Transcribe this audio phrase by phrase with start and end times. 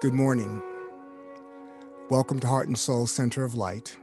[0.00, 0.62] Good morning.
[2.08, 3.96] Welcome to Heart and Soul Center of Light.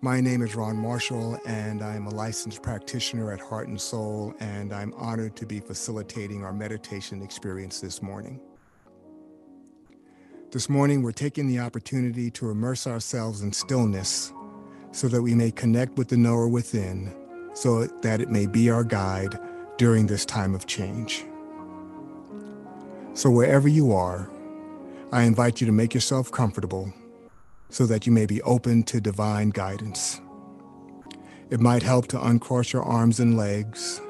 [0.00, 4.72] My name is Ron Marshall, and I'm a licensed practitioner at Heart and Soul, and
[4.72, 8.40] I'm honored to be facilitating our meditation experience this morning.
[10.50, 14.32] This morning, we're taking the opportunity to immerse ourselves in stillness
[14.90, 17.14] so that we may connect with the knower within,
[17.52, 19.38] so that it may be our guide
[19.76, 21.26] during this time of change.
[23.12, 24.30] So, wherever you are,
[25.14, 26.92] I invite you to make yourself comfortable
[27.68, 30.20] so that you may be open to divine guidance.
[31.50, 34.00] It might help to uncross your arms and legs,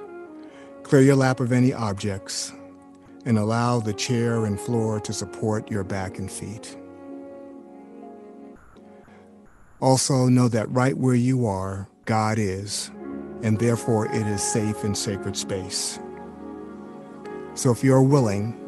[0.83, 2.55] clear your lap of any objects,
[3.27, 6.75] and allow the chair and floor to support your back and feet.
[9.83, 12.91] Also, know that right where you are, God is,
[13.43, 15.99] and therefore it is safe and sacred space.
[17.53, 18.64] So, if you are willing,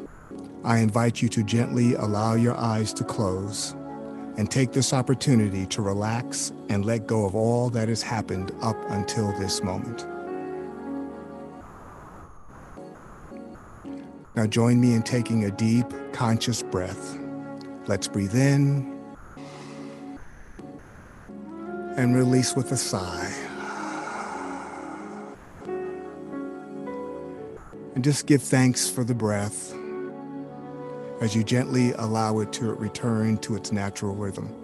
[0.67, 3.77] I invite you to gently allow your eyes to close
[4.36, 8.77] and take this opportunity to relax and let go of all that has happened up
[8.89, 10.05] until this moment.
[14.34, 17.17] Now, join me in taking a deep, conscious breath.
[17.87, 18.92] Let's breathe in
[21.97, 23.33] and release with a sigh.
[27.94, 29.76] And just give thanks for the breath
[31.20, 34.55] as you gently allow it to return to its natural rhythm.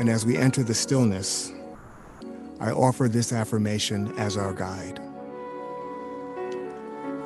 [0.00, 1.52] And as we enter the stillness,
[2.60, 5.00] I offer this affirmation as our guide.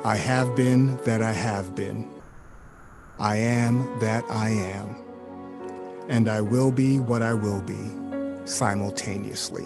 [0.03, 2.09] I have been that I have been.
[3.19, 4.95] I am that I am.
[6.07, 7.91] And I will be what I will be
[8.45, 9.65] simultaneously.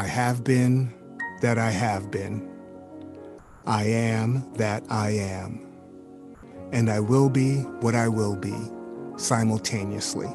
[0.00, 0.94] I have been
[1.42, 2.48] that I have been.
[3.66, 5.60] I am that I am.
[6.72, 8.56] And I will be what I will be
[9.18, 10.28] simultaneously.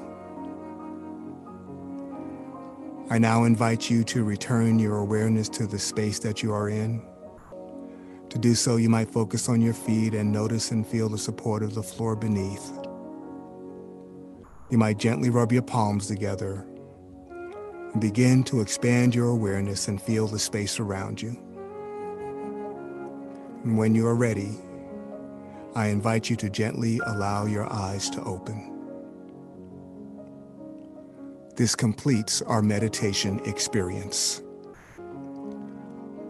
[3.09, 7.03] I now invite you to return your awareness to the space that you are in.
[8.29, 11.63] To do so, you might focus on your feet and notice and feel the support
[11.63, 12.71] of the floor beneath.
[14.69, 16.67] You might gently rub your palms together
[17.99, 21.37] begin to expand your awareness and feel the space around you.
[23.63, 24.51] And when you are ready,
[25.75, 28.71] I invite you to gently allow your eyes to open.
[31.55, 34.41] This completes our meditation experience.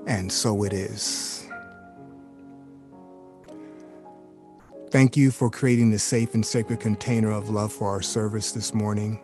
[0.07, 1.48] And so it is.
[4.91, 8.74] Thank you for creating the safe and sacred container of love for our service this
[8.74, 9.19] morning.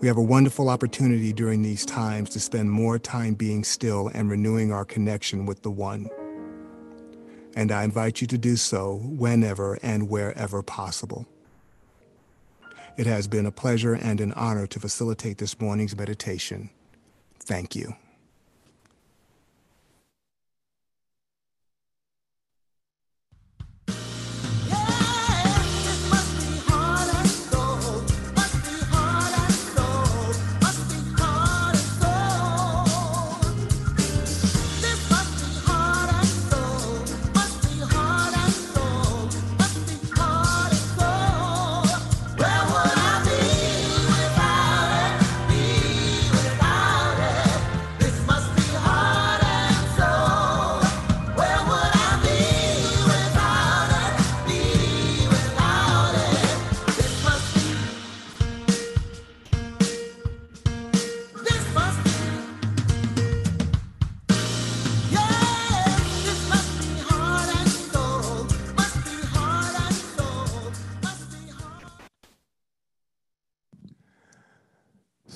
[0.00, 4.30] We have a wonderful opportunity during these times to spend more time being still and
[4.30, 6.08] renewing our connection with the One.
[7.54, 11.26] And I invite you to do so whenever and wherever possible.
[12.96, 16.70] It has been a pleasure and an honor to facilitate this morning's meditation.
[17.40, 17.94] Thank you.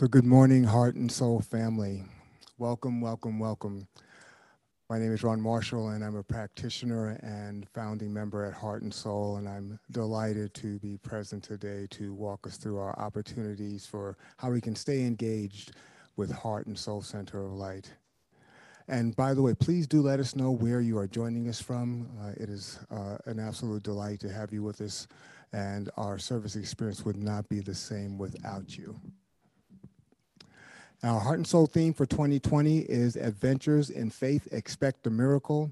[0.05, 2.05] So, good morning, Heart and Soul family.
[2.59, 3.89] Welcome, welcome, welcome.
[4.91, 8.93] My name is Ron Marshall, and I'm a practitioner and founding member at Heart and
[8.93, 9.37] Soul.
[9.37, 14.51] And I'm delighted to be present today to walk us through our opportunities for how
[14.51, 15.73] we can stay engaged
[16.17, 17.91] with Heart and Soul Center of Light.
[18.89, 22.11] And by the way, please do let us know where you are joining us from.
[22.21, 25.09] Uh, it is uh, an absolute delight to have you with us,
[25.55, 29.01] and our service experience would not be the same without you.
[31.05, 35.71] Our heart and soul theme for 2020 is Adventures in Faith, Expect a Miracle.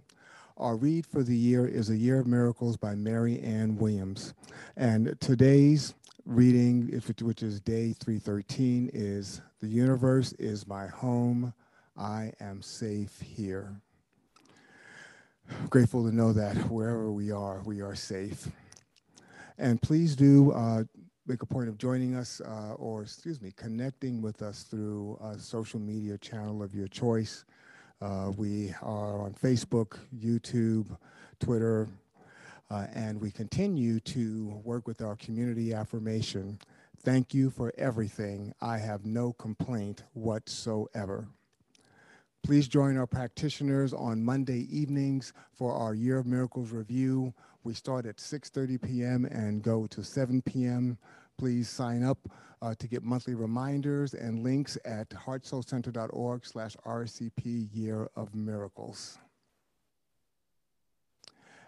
[0.59, 4.35] Our read for the year is A Year of Miracles by Marianne Williamson.
[4.77, 5.95] And today's
[6.27, 11.55] reading, which is day 313, is The Universe is My Home.
[11.97, 13.81] I am safe here.
[15.71, 18.49] Grateful to know that wherever we are, we are safe.
[19.57, 20.85] And please do uh,
[21.27, 25.39] make a point of joining us uh, or, excuse me, connecting with us through a
[25.39, 27.45] social media channel of your choice.
[28.01, 30.97] Uh, we are on Facebook, YouTube,
[31.39, 31.89] Twitter,
[32.71, 36.59] uh, and we continue to work with our community affirmation.
[37.05, 38.53] Thank you for everything.
[38.61, 41.29] I have no complaint whatsoever.
[42.43, 47.33] Please join our practitioners on Monday evenings for our Year of Miracles review.
[47.65, 49.25] We start at 6.30 p.m.
[49.25, 50.99] and go to 7 p.m.
[51.39, 52.19] Please sign up
[52.61, 59.19] uh, to get monthly reminders and links at heartsoulcenter.org slash RCP Year of Miracles.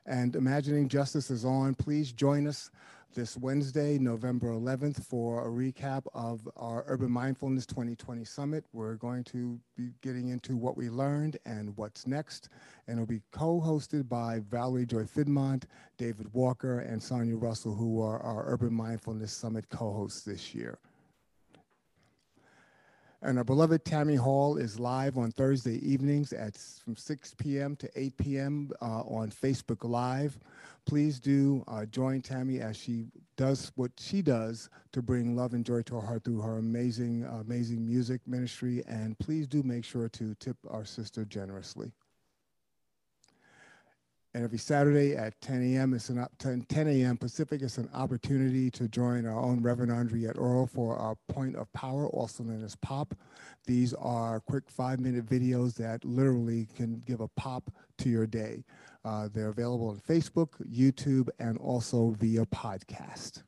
[0.06, 1.74] And Imagining Justice is on.
[1.74, 2.70] Please join us
[3.14, 8.64] this Wednesday, November 11th, for a recap of our Urban Mindfulness 2020 Summit.
[8.72, 12.48] We're going to be getting into what we learned and what's next,
[12.88, 15.64] and it'll be co-hosted by Valerie Joy Fidmont,
[15.96, 20.78] David Walker, and Sonia Russell, who are our Urban Mindfulness Summit co-hosts this year.
[23.24, 27.74] And our beloved Tammy Hall is live on Thursday evenings at from 6 p.m.
[27.76, 28.70] to 8 p.m.
[28.82, 30.38] Uh, on Facebook Live.
[30.84, 35.64] Please do uh, join Tammy as she does what she does to bring love and
[35.64, 38.82] joy to her heart through her amazing, amazing music ministry.
[38.86, 41.92] And please do make sure to tip our sister generously.
[44.34, 45.94] And every Saturday at 10 a.m.
[45.94, 47.16] It's an 10, 10 a.m.
[47.16, 47.62] Pacific.
[47.62, 52.08] It's an opportunity to join our own Reverend Andriette Earl for our Point of Power,
[52.08, 53.14] also known as POP.
[53.64, 58.64] These are quick five-minute videos that literally can give a pop to your day.
[59.04, 63.44] Uh, they're available on Facebook, YouTube, and also via podcast.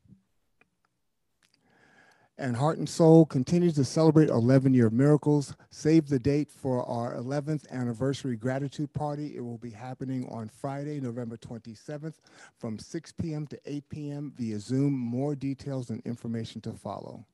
[2.39, 5.55] And Heart and Soul continues to celebrate 11 year miracles.
[5.71, 9.35] Save the date for our 11th anniversary gratitude party.
[9.37, 12.17] It will be happening on Friday, November 27th
[12.59, 13.47] from 6 p.m.
[13.47, 14.33] to 8 p.m.
[14.37, 14.93] via Zoom.
[14.93, 17.25] More details and information to follow.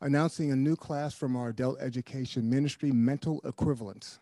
[0.00, 4.20] Announcing a new class from our adult education ministry, Mental Equivalence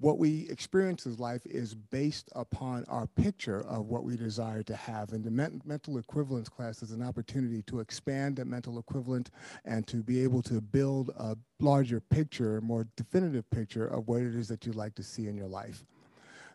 [0.00, 4.74] what we experience as life is based upon our picture of what we desire to
[4.74, 5.12] have.
[5.12, 9.30] And the men- mental equivalence class is an opportunity to expand that mental equivalent
[9.66, 14.34] and to be able to build a larger picture, more definitive picture of what it
[14.34, 15.84] is that you'd like to see in your life.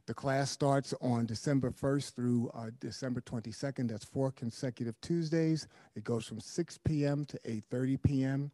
[0.07, 3.89] The class starts on December 1st through uh, December 22nd.
[3.89, 5.67] That's four consecutive Tuesdays.
[5.95, 7.25] It goes from 6 p.m.
[7.25, 8.51] to 8.30 p.m.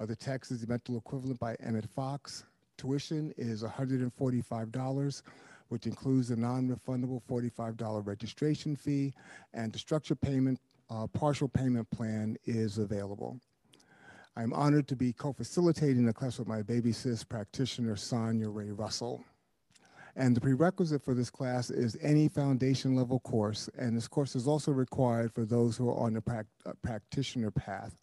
[0.00, 2.44] Uh, the text is the mental equivalent by Emmett Fox.
[2.76, 5.22] Tuition is $145,
[5.68, 9.12] which includes a non-refundable $45 registration fee,
[9.52, 13.38] and the structure payment, uh, partial payment plan is available.
[14.36, 19.24] I'm honored to be co-facilitating the class with my baby sis practitioner, Sonia Ray Russell.
[20.16, 24.46] And the prerequisite for this class is any foundation level course, and this course is
[24.46, 27.96] also required for those who are on the pra uh, practitioner path.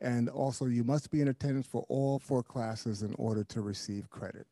[0.00, 4.08] And also, you must be in attendance for all four classes in order to receive
[4.10, 4.46] credit.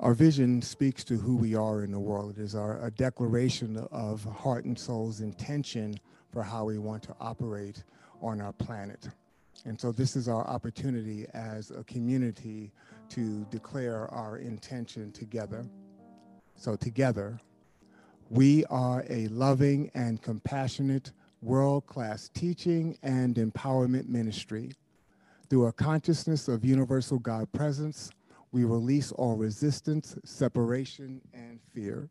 [0.00, 2.38] Our vision speaks to who we are in the world.
[2.38, 5.98] It is our, a declaration of heart and soul's intention
[6.32, 7.82] for how we want to operate
[8.22, 9.08] on our planet.
[9.64, 12.70] And so this is our opportunity as a community
[13.08, 15.66] to declare our intention together.
[16.54, 17.40] So together,
[18.30, 21.10] we are a loving and compassionate
[21.42, 24.72] world-class teaching and empowerment ministry.
[25.50, 28.10] Through a consciousness of universal God presence,
[28.52, 32.08] we release all resistance, separation, and fear.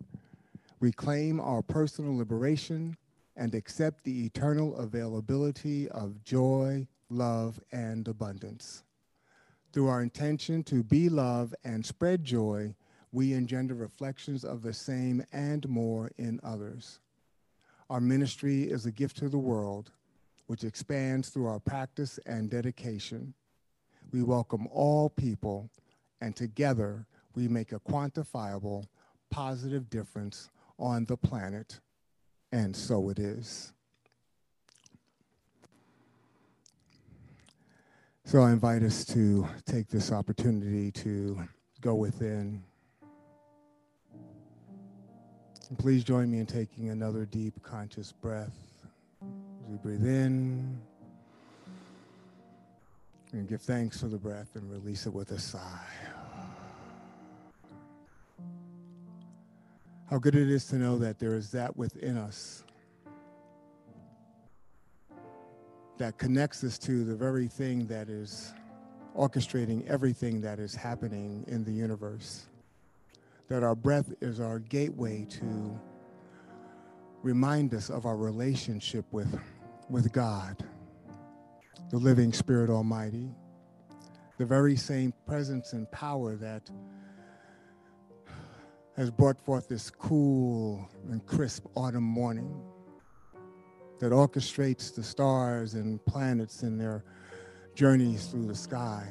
[0.79, 2.95] We claim our personal liberation
[3.35, 8.83] and accept the eternal availability of joy, love, and abundance.
[9.73, 12.75] Through our intention to be love and spread joy,
[13.11, 16.99] we engender reflections of the same and more in others.
[17.89, 19.91] Our ministry is a gift to the world,
[20.47, 23.33] which expands through our practice and dedication.
[24.11, 25.69] We welcome all people
[26.21, 28.85] and together we make a quantifiable,
[29.29, 30.49] positive difference
[30.79, 31.79] on the planet,
[32.51, 33.73] and so it is.
[38.25, 41.47] So I invite us to take this opportunity to
[41.79, 42.61] go within.
[45.69, 48.55] And please join me in taking another deep, conscious breath.
[49.21, 50.77] As we breathe in,
[53.37, 55.85] and give thanks for the breath and release it with a sigh.
[60.09, 62.63] How good it is to know that there is that within us
[65.97, 68.53] that connects us to the very thing that is
[69.15, 72.47] orchestrating everything that is happening in the universe.
[73.49, 75.79] That our breath is our gateway to
[77.23, 79.39] remind us of our relationship with,
[79.89, 80.63] with God
[81.89, 83.29] the living Spirit Almighty,
[84.37, 86.69] the very same presence and power that
[88.95, 92.61] has brought forth this cool and crisp autumn morning
[93.99, 97.03] that orchestrates the stars and planets in their
[97.75, 99.07] journeys through the sky,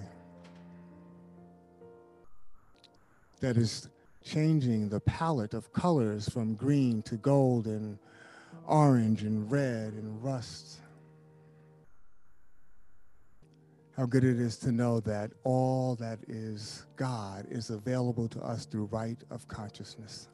[3.41, 3.89] that is
[4.25, 7.99] changing the palette of colors from green to gold and
[8.67, 10.81] orange and red and rust
[13.97, 18.67] how good it is to know that all that is God is available to us
[18.67, 20.29] through right of consciousness.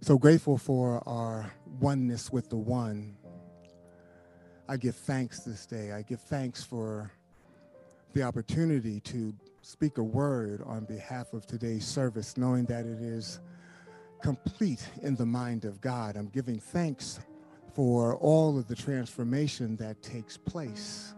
[0.00, 3.16] So grateful for our oneness with the one.
[4.66, 5.92] I give thanks this day.
[5.92, 7.12] I give thanks for
[8.14, 13.40] the opportunity to speak a word on behalf of today's service, knowing that it is
[14.22, 16.16] complete in the mind of God.
[16.16, 17.20] I'm giving thanks
[17.74, 21.12] for all of the transformation that takes place.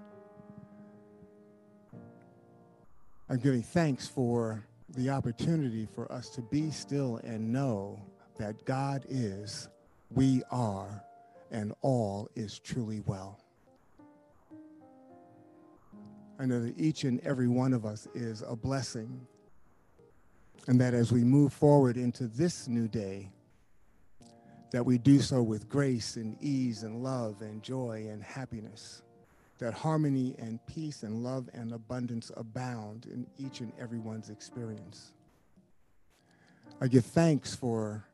[3.28, 4.64] I'm giving thanks for
[4.96, 8.00] the opportunity for us to be still and know
[8.38, 9.68] that God is,
[10.10, 11.04] we are,
[11.50, 13.38] and all is truly well.
[16.38, 19.26] I know that each and every one of us is a blessing,
[20.68, 23.30] and that as we move forward into this new day,
[24.70, 29.02] that we do so with grace and ease and love and joy and happiness,
[29.58, 35.12] that harmony and peace and love and abundance abound in each and everyone's experience.
[36.80, 38.04] I give thanks for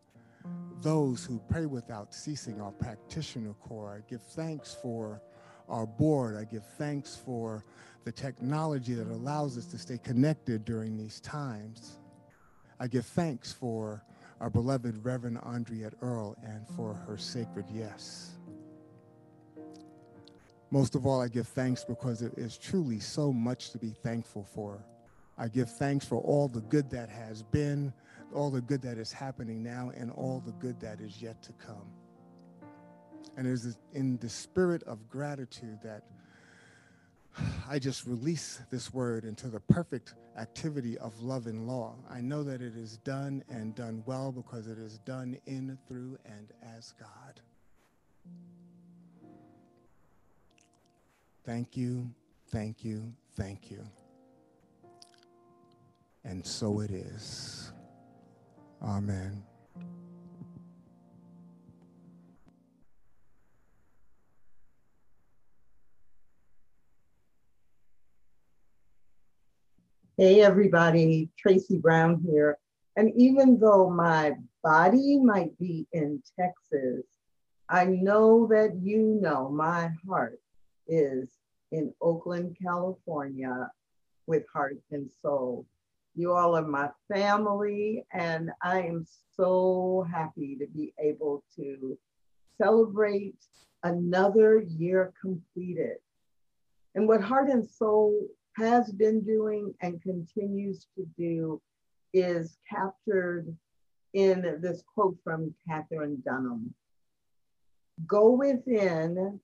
[0.83, 3.97] those who pray without ceasing, our practitioner corps.
[3.97, 5.23] I give thanks for
[5.69, 6.37] our board.
[6.37, 7.65] I give thanks for
[8.05, 11.99] the technology that allows us to stay connected during these times.
[12.81, 14.03] I give thanks for
[14.43, 18.33] our beloved Reverend Andriette Earl and for her sacred yes.
[20.73, 24.43] Most of all, I give thanks because it is truly so much to be thankful
[24.43, 24.85] for.
[25.39, 27.93] I give thanks for all the good that has been,
[28.35, 31.53] all the good that is happening now, and all the good that is yet to
[31.53, 31.93] come.
[33.37, 36.03] And it is in the spirit of gratitude that
[37.69, 41.95] I just release this word into the perfect activity of love and law.
[42.11, 46.19] I know that it is done and done well because it is done in, through,
[46.25, 47.41] and as God.
[51.45, 52.11] Thank you,
[52.51, 53.85] thank you, thank you.
[56.25, 57.73] And so it is.
[58.81, 59.43] Amen.
[70.23, 72.57] Hey, everybody, Tracy Brown here.
[72.95, 77.05] And even though my body might be in Texas,
[77.69, 80.39] I know that you know my heart
[80.87, 81.29] is
[81.73, 83.69] in Oakland, California
[84.29, 85.67] with heart and soul.
[86.15, 89.05] You all are my family, and I am
[89.37, 91.99] so happy to be able to
[92.59, 93.45] celebrate
[93.83, 95.97] another year completed.
[96.95, 101.61] And what Heart and Soul has been doing and continues to do
[102.13, 103.57] is captured
[104.13, 106.75] in this quote from Katherine Dunham
[108.07, 109.41] Go within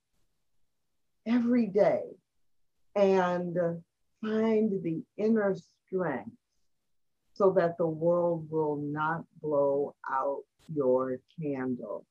[1.26, 2.02] every day
[2.96, 3.56] and
[4.20, 6.30] find the inner strength
[7.34, 10.42] so that the world will not blow out
[10.74, 12.04] your candle.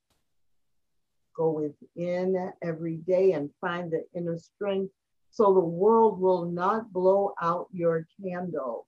[1.35, 4.93] Go within every day and find the inner strength
[5.37, 8.87] so the world will not blow out your candle.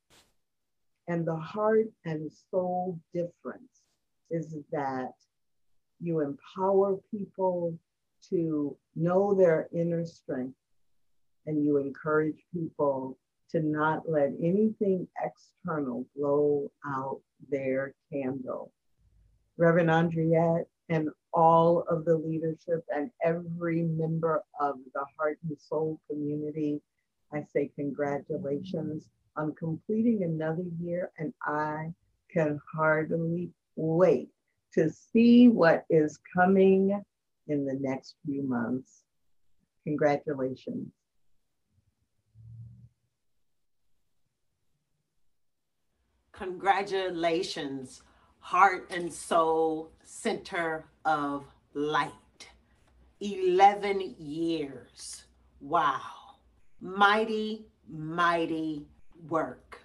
[1.07, 3.83] And the heart and soul difference
[4.31, 5.11] is that
[5.99, 7.77] you empower people
[8.31, 10.57] to know their inner strength
[11.45, 13.15] and you encourage people
[13.51, 18.71] to not let anything external blow out their candle.
[19.57, 25.99] Reverend Andriette and all of the leadership and every member of the Heart and Soul
[26.09, 26.81] community.
[27.31, 31.93] I say congratulations on completing another year, and I
[32.31, 34.29] can hardly wait
[34.73, 37.01] to see what is coming
[37.47, 39.03] in the next few months.
[39.85, 40.91] Congratulations.
[46.31, 48.01] Congratulations
[48.39, 52.11] Heart and Soul Center of Light.
[53.19, 55.25] 11 years.
[55.61, 55.99] Wow.
[56.81, 58.87] Mighty, mighty
[59.27, 59.81] work.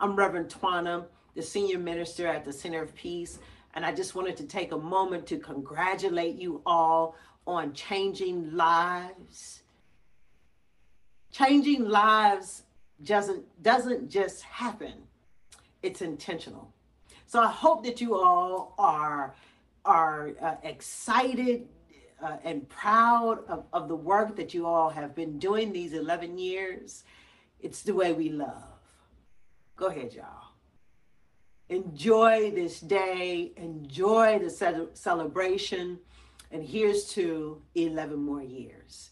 [0.00, 3.40] I'm Reverend Twana, the senior minister at the Center of Peace,
[3.74, 7.16] and I just wanted to take a moment to congratulate you all
[7.46, 9.62] on changing lives.
[11.30, 12.62] Changing lives
[13.02, 14.92] doesn't, doesn't just happen,
[15.82, 16.72] it's intentional.
[17.32, 19.34] So I hope that you all are
[19.86, 21.66] are uh, excited
[22.22, 26.36] uh, and proud of, of the work that you all have been doing these 11
[26.36, 27.04] years.
[27.58, 28.62] It's the way we love.
[29.76, 30.48] Go ahead, y'all.
[31.70, 36.00] Enjoy this day, enjoy the ce- celebration,
[36.50, 39.11] and here's to 11 more years.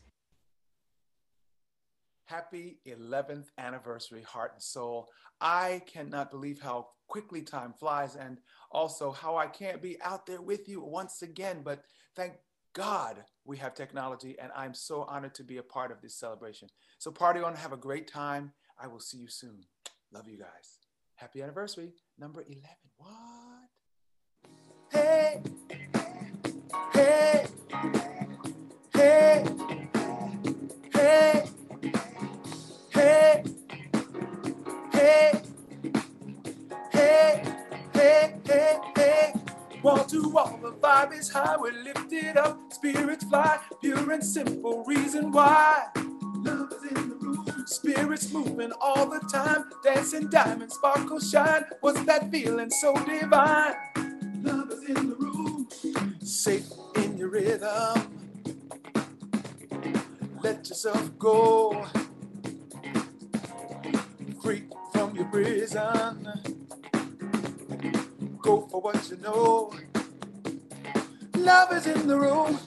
[2.30, 5.08] Happy 11th anniversary, Heart and Soul.
[5.40, 8.38] I cannot believe how quickly time flies and
[8.70, 11.62] also how I can't be out there with you once again.
[11.64, 11.82] But
[12.14, 12.34] thank
[12.72, 16.68] God we have technology, and I'm so honored to be a part of this celebration.
[17.00, 18.52] So, party on, have a great time.
[18.80, 19.64] I will see you soon.
[20.12, 20.78] Love you guys.
[21.16, 22.62] Happy anniversary, number 11.
[22.96, 23.10] What?
[24.92, 25.42] Hey,
[26.94, 27.46] hey,
[28.94, 29.44] hey,
[30.94, 31.50] hey,
[33.00, 33.44] hey,
[34.92, 35.42] hey,
[36.92, 37.44] hey,
[37.94, 39.34] hey, hey, hey.
[39.82, 41.56] Wall to wall, the vibe is high.
[41.58, 45.86] We're lifted up, spirits fly, pure and simple reason why.
[46.36, 51.64] Love is in the room, spirits moving all the time, dancing diamonds, sparkle, shine.
[51.80, 53.74] What's that feeling so divine?
[54.42, 55.68] Love is in the room,
[56.22, 58.24] safe in your rhythm.
[60.42, 61.86] Let yourself go,
[64.50, 66.28] free from your prison.
[68.42, 69.72] Go for what you know.
[71.36, 72.58] Love is in the room.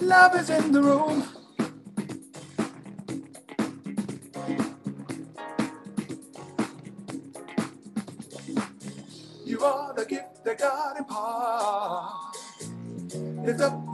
[0.00, 1.43] Love is in the room.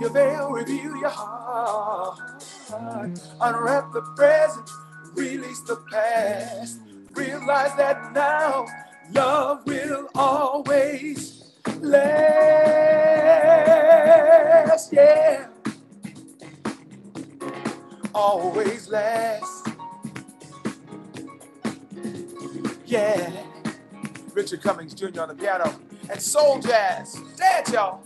[0.01, 2.19] Your veil, reveal your heart.
[3.41, 4.71] Unwrap the present,
[5.15, 6.79] release the past.
[7.13, 8.65] Realize that now
[9.13, 12.51] love will always last.
[14.91, 15.49] Yeah.
[18.15, 19.69] Always last.
[22.87, 23.31] Yeah.
[24.33, 25.21] Richard Cummings Jr.
[25.21, 25.75] on the piano
[26.09, 27.21] and soul jazz.
[27.37, 28.01] Dance, y'all.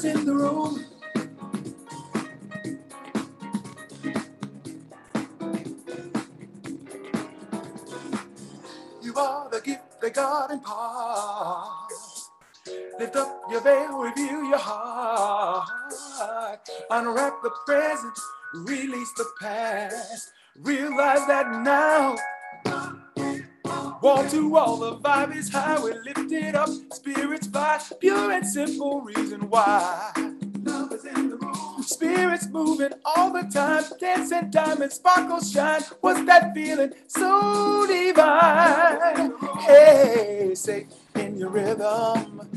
[0.00, 0.82] Is in the room.
[9.02, 12.30] You are the gift that God imparts.
[12.98, 15.68] Lift up your veil, reveal your heart.
[16.90, 18.18] Unwrap the present,
[18.54, 20.30] release the past.
[20.56, 22.16] Realize that now.
[24.02, 25.78] Wall to wall, the vibe is high.
[25.78, 27.78] We're lifted up, spirits fly.
[28.00, 30.12] Pure and simple reason why.
[30.62, 31.82] Love is in the room.
[31.82, 33.84] Spirits moving all the time.
[34.00, 35.82] Dancing diamonds, sparkles shine.
[36.00, 36.92] What's that feeling?
[37.08, 39.32] So divine.
[39.60, 40.86] Hey, say
[41.16, 42.48] in your rhythm.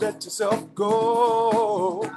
[0.00, 2.10] Let yourself go.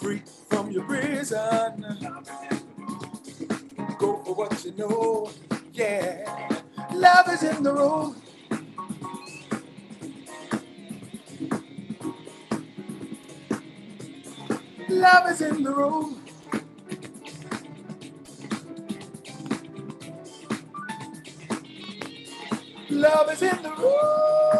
[0.00, 1.84] Free from your prison.
[4.26, 5.30] For what you know.
[5.74, 6.60] Yeah.
[6.94, 8.16] Love is in the room.
[14.88, 16.22] Love is in the room.
[22.90, 24.58] Love is in the room.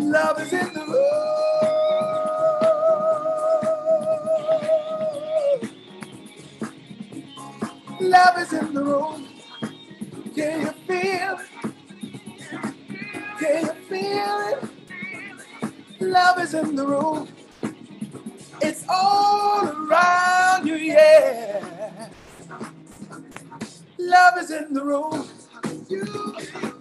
[0.00, 1.47] Love is in the room.
[8.18, 9.28] Love is in the room.
[10.34, 11.50] Can you feel it?
[13.38, 16.00] Can you feel it?
[16.00, 17.28] Love is in the room.
[18.60, 22.08] It's all around you, yeah.
[23.98, 25.28] Love is in the room.
[25.88, 26.04] You,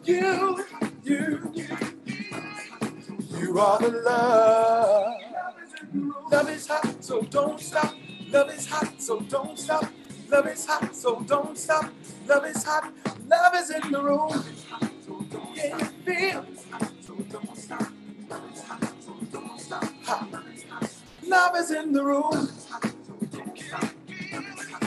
[0.06, 0.66] you,
[1.04, 1.54] you.
[3.40, 5.14] You are the love.
[6.32, 7.94] Love is hot, so don't stop.
[8.30, 9.86] Love is hot, so don't stop.
[10.30, 11.92] Love is hot, so don't stop.
[12.28, 12.94] Love is hot.
[13.28, 14.44] Love is in the room.
[15.56, 16.46] Can you feel?
[17.02, 17.88] So don't stop,
[18.30, 18.94] love is hot.
[19.00, 20.44] So don't stop, hot
[21.28, 22.50] love is in the room.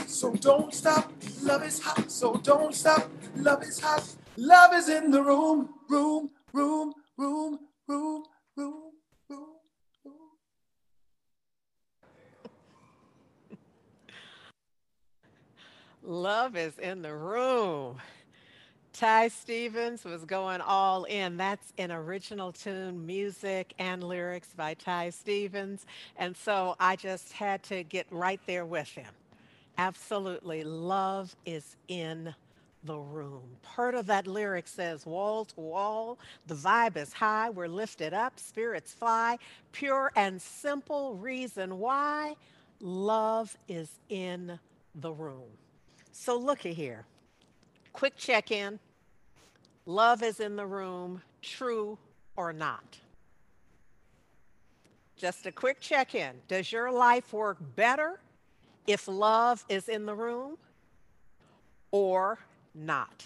[0.07, 1.11] So don't stop.
[1.41, 3.09] Love is hot, so don't stop.
[3.35, 4.03] Love is hot.
[4.37, 5.21] Love is in the.
[5.23, 8.23] Room, room, room, room, room,
[8.57, 8.90] room,
[16.03, 17.97] Love is in the room.
[18.93, 21.37] Ty Stevens was going all in.
[21.37, 25.85] That's an original tune, music and lyrics by Ty Stevens.
[26.17, 29.11] And so I just had to get right there with him.
[29.77, 30.63] Absolutely.
[30.63, 32.33] Love is in
[32.83, 33.43] the room.
[33.61, 38.39] Part of that lyric says, wall to wall, the vibe is high, we're lifted up,
[38.39, 39.37] spirits fly,
[39.71, 42.35] pure and simple reason why
[42.79, 44.59] love is in
[44.95, 45.60] the room.
[46.11, 47.05] So, looky here.
[47.93, 48.79] Quick check in.
[49.85, 51.97] Love is in the room, true
[52.35, 52.97] or not?
[55.17, 56.31] Just a quick check in.
[56.47, 58.19] Does your life work better
[58.87, 60.57] if love is in the room
[61.91, 62.39] or
[62.73, 63.23] not?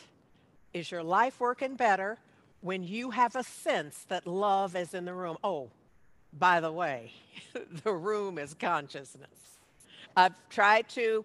[0.74, 2.18] Is your life working better
[2.62, 5.38] when you have a sense that love is in the room?
[5.44, 5.70] Oh,
[6.38, 7.14] by the way,
[7.84, 9.60] the room is consciousness.
[10.18, 11.24] I've tried to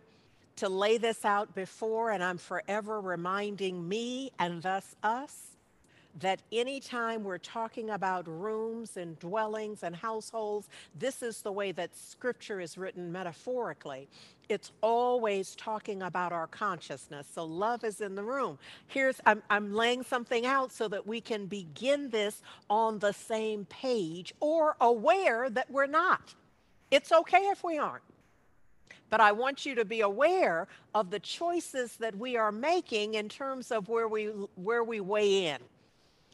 [0.61, 5.57] to lay this out before and I'm forever reminding me and thus us
[6.21, 10.69] that anytime we're talking about rooms and dwellings and households,
[10.99, 14.07] this is the way that scripture is written metaphorically.
[14.51, 17.27] It's always talking about our consciousness.
[17.33, 18.59] So love is in the room.
[18.89, 23.65] Here's, I'm, I'm laying something out so that we can begin this on the same
[23.67, 26.35] page or aware that we're not.
[26.91, 28.03] It's okay if we aren't.
[29.11, 33.29] But I want you to be aware of the choices that we are making in
[33.29, 35.59] terms of where we where we weigh in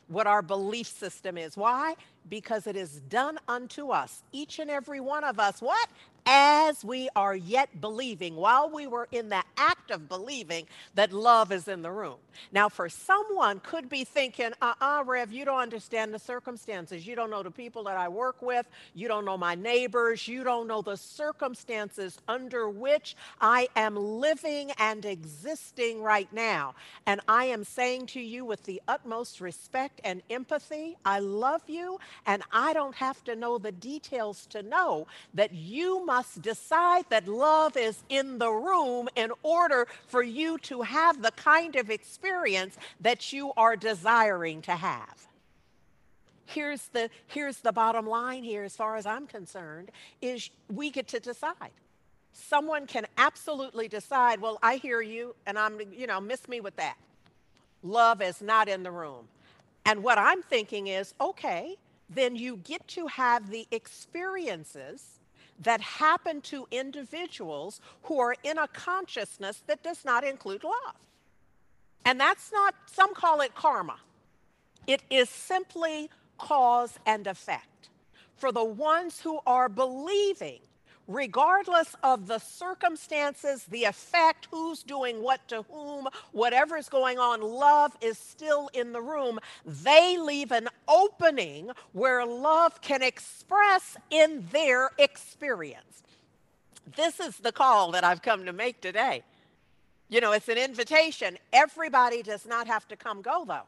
[0.09, 1.57] what our belief system is.
[1.57, 1.97] Why?
[2.29, 5.61] Because it is done unto us, each and every one of us.
[5.61, 5.89] What?
[6.27, 11.53] as we are yet believing, while we were in the act of believing that love
[11.53, 12.17] is in the room.
[12.53, 17.07] Now, for someone could be thinking, uh-uh, Rev, you don't understand the circumstances.
[17.07, 18.67] You don't know the people that I work with.
[18.95, 20.27] You don't know my neighbors.
[20.27, 26.75] You don't know the circumstances under which I am living and existing right now.
[27.07, 31.99] And I am saying to you with the utmost respect and empathy, I love you,
[32.25, 37.29] and I don't have to know the details to know that you must decide that
[37.29, 42.77] love is in the room in order for you to have the kind of experience
[43.01, 45.27] that you are desiring to have.
[46.47, 49.91] Here's the, here's the bottom line here, as far as I'm concerned,
[50.23, 51.73] is we get to decide
[52.37, 56.77] someone can absolutely decide, well, I hear you, and I'm, you know, miss me with
[56.77, 56.97] that.
[57.83, 59.27] Love is not in the room.
[59.85, 61.77] And what I'm thinking is, okay,
[62.09, 65.19] then you get to have the experiences
[65.61, 70.97] that happen to individuals who are in a consciousness that does not include love.
[72.05, 73.97] And that's not, some call it karma.
[74.87, 77.89] It is simply cause and effect.
[78.37, 80.61] For the ones who are believing
[81.09, 87.97] regardless of the circumstances, the effect, who's doing what to whom, whatever's going on, love
[88.01, 89.39] is still in the room.
[89.65, 96.03] They leave an opening where love can express in their experience.
[96.97, 99.23] This is the call that I've come to make today.
[100.09, 101.37] You know, it's an invitation.
[101.53, 103.63] Everybody does not have to come go, though.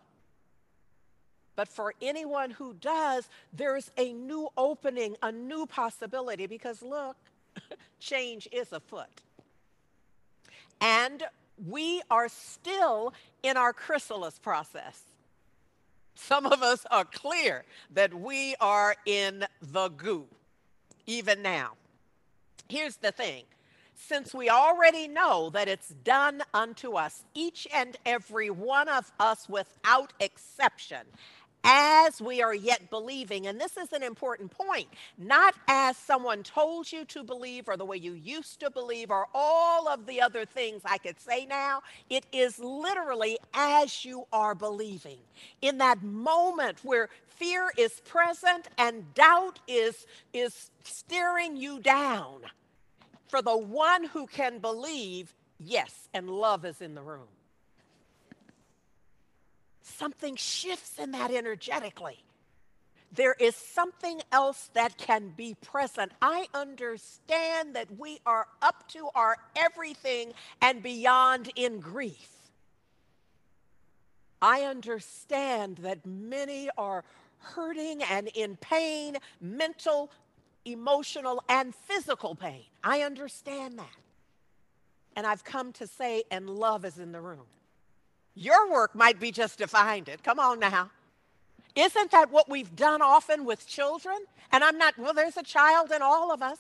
[1.59, 7.17] But for anyone who does, there's a new opening, a new possibility because look,
[7.99, 9.23] change is afoot.
[10.81, 11.25] And
[11.67, 15.01] we are still in our chrysalis process.
[16.15, 20.27] Some of us are clear that we are in the goo,
[21.07, 21.73] even now.
[22.69, 23.43] Here's the thing
[23.99, 29.49] since we already know that it's done unto us, each and every one of us
[29.49, 31.05] without exception,
[31.71, 33.47] as we are yet believing.
[33.47, 37.85] And this is an important point, not as someone told you to believe or the
[37.85, 41.83] way you used to believe or all of the other things I could say now.
[42.09, 45.19] It is literally as you are believing.
[45.61, 52.41] In that moment where fear is present and doubt is, is steering you down.
[53.29, 57.29] For the one who can believe, yes, and love is in the room
[59.89, 62.19] something shifts in that energetically.
[63.13, 66.13] There is something else that can be present.
[66.21, 72.29] I understand that we are up to our everything and beyond in grief.
[74.43, 77.03] I understand that many are
[77.39, 80.11] hurting and in pain, mental,
[80.65, 82.63] emotional, and physical pain.
[82.85, 83.87] I understand that.
[85.17, 87.47] And I've come to say, and love is in the room.
[88.39, 90.23] Your work might be just to find it.
[90.23, 90.91] Come on now.
[91.75, 94.17] Isn't that what we've done often with children?
[94.53, 96.59] And I'm not, well, there's a child in all of us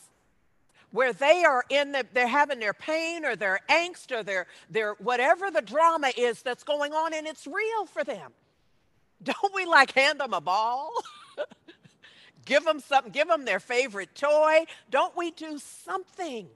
[0.90, 4.94] where they are in the, they're having their pain or their angst or their, their
[4.94, 8.32] whatever the drama is that's going on and it's real for them.
[9.22, 10.90] Don't we like hand them a ball?
[12.44, 14.64] give them something, give them their favorite toy.
[14.90, 16.48] Don't we do something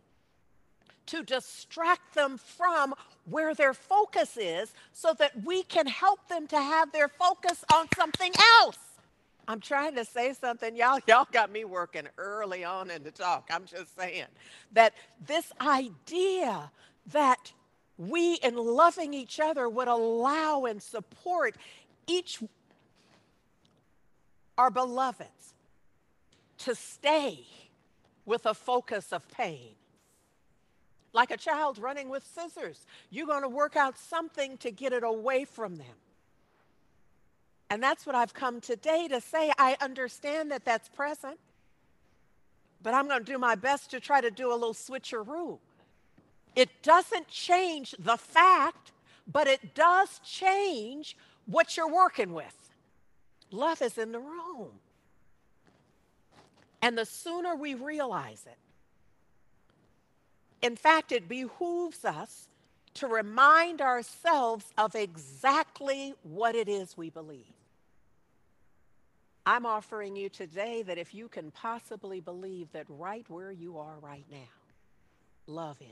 [1.07, 6.57] to distract them from where their focus is so that we can help them to
[6.57, 8.79] have their focus on something else.
[9.49, 10.77] I'm trying to say something.
[10.77, 13.49] Y'all, y'all got me working early on in the talk.
[13.53, 14.27] I'm just saying
[14.73, 14.95] that
[15.27, 16.71] this idea
[17.13, 17.53] that
[17.99, 21.57] we, in loving each other, would allow and support
[22.07, 22.41] each
[24.59, 25.55] our beloveds
[26.59, 27.45] to stay
[28.25, 29.71] with a focus of pain.
[31.13, 35.05] Like a child running with scissors, you're going to work out something to get it
[35.05, 35.97] away from them.
[37.69, 39.53] And that's what I've come today to say.
[39.59, 41.39] I understand that that's present,
[42.83, 45.59] but I'm going to do my best to try to do a little switcheroo.
[46.55, 48.93] It doesn't change the fact,
[49.31, 52.71] but it does change what you're working with.
[53.51, 54.69] Love is in the room.
[56.81, 58.59] And the sooner we realize it,
[60.63, 62.49] in fact, it behooves us
[62.95, 67.45] to remind ourselves of exactly what it is we believe.
[69.45, 73.97] I'm offering you today that if you can possibly believe that right where you are
[74.01, 74.39] right now,
[75.49, 75.89] love is,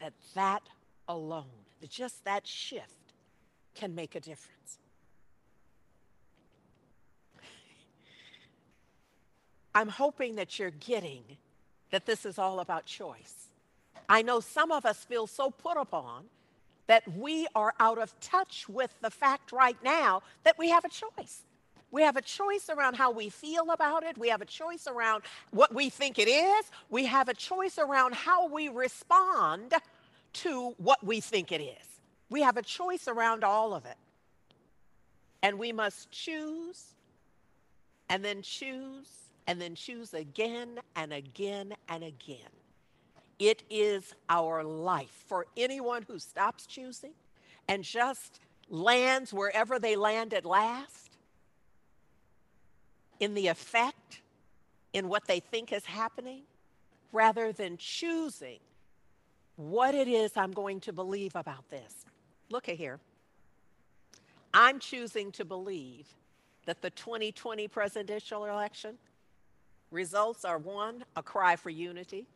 [0.00, 0.62] that that
[1.06, 1.44] alone,
[1.88, 3.12] just that shift,
[3.74, 4.78] can make a difference.
[9.76, 11.22] I'm hoping that you're getting
[11.90, 13.48] that this is all about choice.
[14.08, 16.24] I know some of us feel so put upon
[16.86, 20.88] that we are out of touch with the fact right now that we have a
[20.88, 21.42] choice.
[21.90, 24.16] We have a choice around how we feel about it.
[24.16, 26.70] We have a choice around what we think it is.
[26.88, 29.74] We have a choice around how we respond
[30.32, 32.00] to what we think it is.
[32.30, 33.98] We have a choice around all of it.
[35.42, 36.94] And we must choose
[38.08, 42.38] and then choose and then choose again and again and again.
[43.38, 45.24] It is our life.
[45.26, 47.12] For anyone who stops choosing
[47.68, 51.10] and just lands wherever they land at last,
[53.20, 54.22] in the effect,
[54.92, 56.42] in what they think is happening,
[57.12, 58.58] rather than choosing
[59.56, 62.04] what it is I'm going to believe about this.
[62.50, 63.00] Look at here.
[64.52, 66.06] I'm choosing to believe
[66.66, 68.96] that the 2020 presidential election
[69.90, 72.26] results are one, a cry for unity,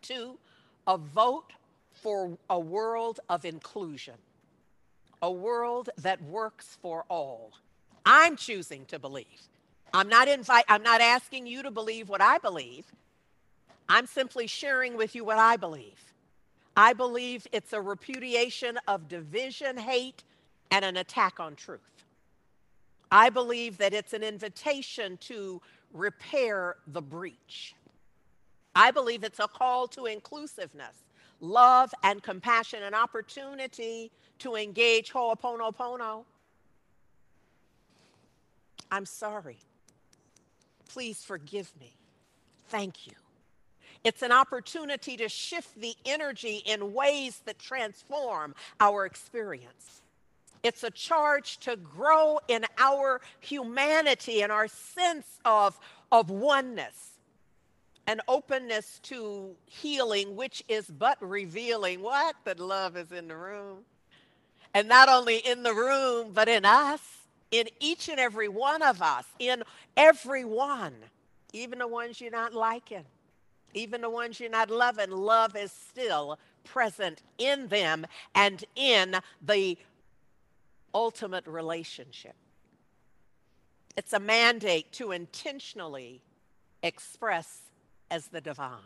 [0.00, 0.38] two,
[0.86, 1.52] a vote
[1.92, 4.14] for a world of inclusion,
[5.20, 7.52] a world that works for all.
[8.04, 9.26] I'm choosing to believe.
[9.94, 12.86] I'm not invite I'm not asking you to believe what I believe.
[13.88, 16.12] I'm simply sharing with you what I believe.
[16.76, 20.24] I believe it's a repudiation of division, hate,
[20.70, 21.80] and an attack on truth.
[23.10, 25.60] I believe that it's an invitation to
[25.92, 27.74] repair the breach.
[28.74, 30.96] I believe it's a call to inclusiveness,
[31.40, 36.24] love, and compassion, an opportunity to engage Ho'oponopono.
[38.90, 39.58] I'm sorry.
[40.88, 41.94] Please forgive me.
[42.68, 43.14] Thank you.
[44.04, 50.01] It's an opportunity to shift the energy in ways that transform our experience.
[50.62, 55.78] It's a charge to grow in our humanity and our sense of,
[56.10, 57.12] of oneness
[58.06, 62.34] an openness to healing, which is but revealing what?
[62.44, 63.78] That love is in the room.
[64.74, 67.00] And not only in the room, but in us,
[67.50, 69.62] in each and every one of us, in
[69.96, 70.94] everyone,
[71.52, 73.04] even the ones you're not liking.
[73.74, 79.76] Even the ones you're not loving, love is still present in them and in the
[80.94, 82.34] ultimate relationship.
[83.96, 86.22] It's a mandate to intentionally
[86.82, 87.60] express
[88.10, 88.78] as the divine.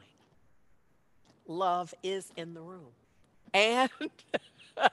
[1.47, 2.93] Love is in the room.
[3.55, 3.91] And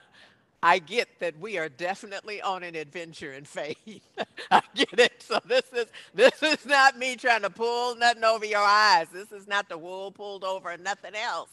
[0.63, 3.77] I get that we are definitely on an adventure in faith.
[4.51, 5.23] I get it.
[5.23, 9.07] So this is this is not me trying to pull nothing over your eyes.
[9.11, 11.49] This is not the wool pulled over nothing else.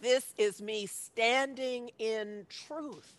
[0.00, 3.14] This is me standing in truth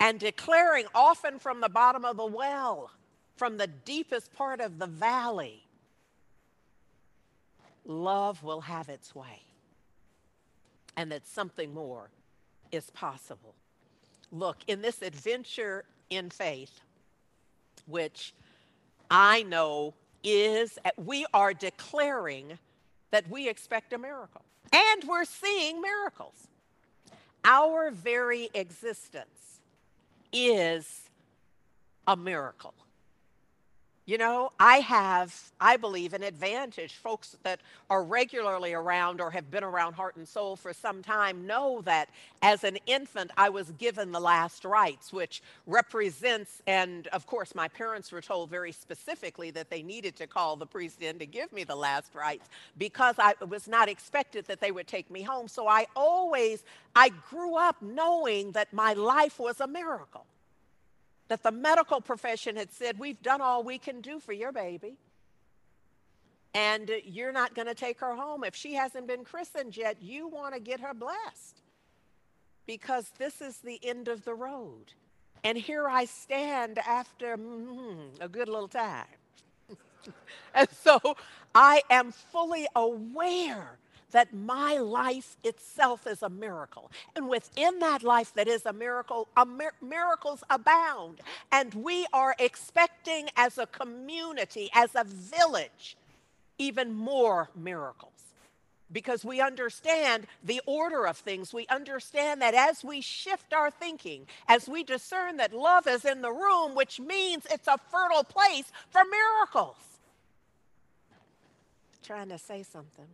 [0.00, 2.90] and declaring often from the bottom of the well,
[3.36, 5.62] from the deepest part of the valley,
[7.84, 9.42] love will have its way.
[10.96, 12.10] And that something more
[12.72, 13.54] is possible.
[14.32, 16.80] Look, in this adventure in faith,
[17.86, 18.34] which
[19.10, 22.58] I know is, we are declaring
[23.10, 24.42] that we expect a miracle.
[24.72, 26.48] And we're seeing miracles.
[27.44, 29.60] Our very existence
[30.32, 31.08] is
[32.06, 32.74] a miracle.
[34.08, 36.94] You know, I have, I believe, an advantage.
[36.94, 41.46] Folks that are regularly around or have been around Heart and Soul for some time
[41.46, 42.08] know that
[42.40, 47.68] as an infant, I was given the last rites, which represents, and of course, my
[47.68, 51.52] parents were told very specifically that they needed to call the priest in to give
[51.52, 52.48] me the last rites
[52.78, 55.48] because I was not expected that they would take me home.
[55.48, 56.64] So I always,
[56.96, 60.24] I grew up knowing that my life was a miracle
[61.28, 64.98] that the medical profession had said, We've done all we can do for your baby.
[66.54, 68.42] And you're not going to take her home.
[68.42, 71.62] If she hasn't been christened yet, you want to get her blessed
[72.66, 74.92] because this is the end of the road.
[75.44, 79.06] And here I stand after mm, a good little time.
[80.54, 81.16] and so
[81.54, 83.78] I am fully aware
[84.10, 86.90] that my life itself is a miracle.
[87.14, 91.20] And within that life that is a miracle, a mir- miracles abound.
[91.52, 95.96] And we are expecting as a community, as a village,
[96.58, 98.12] even more miracles.
[98.90, 101.52] Because we understand the order of things.
[101.52, 106.22] We understand that as we shift our thinking, as we discern that love is in
[106.22, 109.76] the room, which means it's a fertile place for miracles.
[112.02, 113.04] Trying to say something.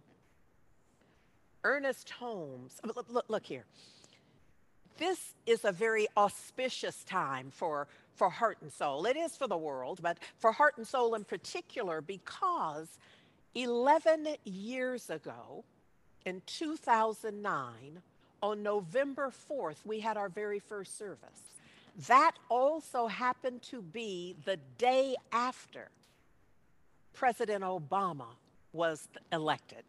[1.65, 3.65] Ernest Holmes, look, look, look here.
[4.99, 9.07] This is a very auspicious time for, for heart and soul.
[9.07, 12.99] It is for the world, but for heart and soul in particular, because
[13.55, 15.65] 11 years ago,
[16.25, 18.03] in 2009,
[18.43, 21.41] on November 4th, we had our very first service.
[22.07, 25.89] That also happened to be the day after
[27.13, 28.27] President Obama
[28.73, 29.85] was elected.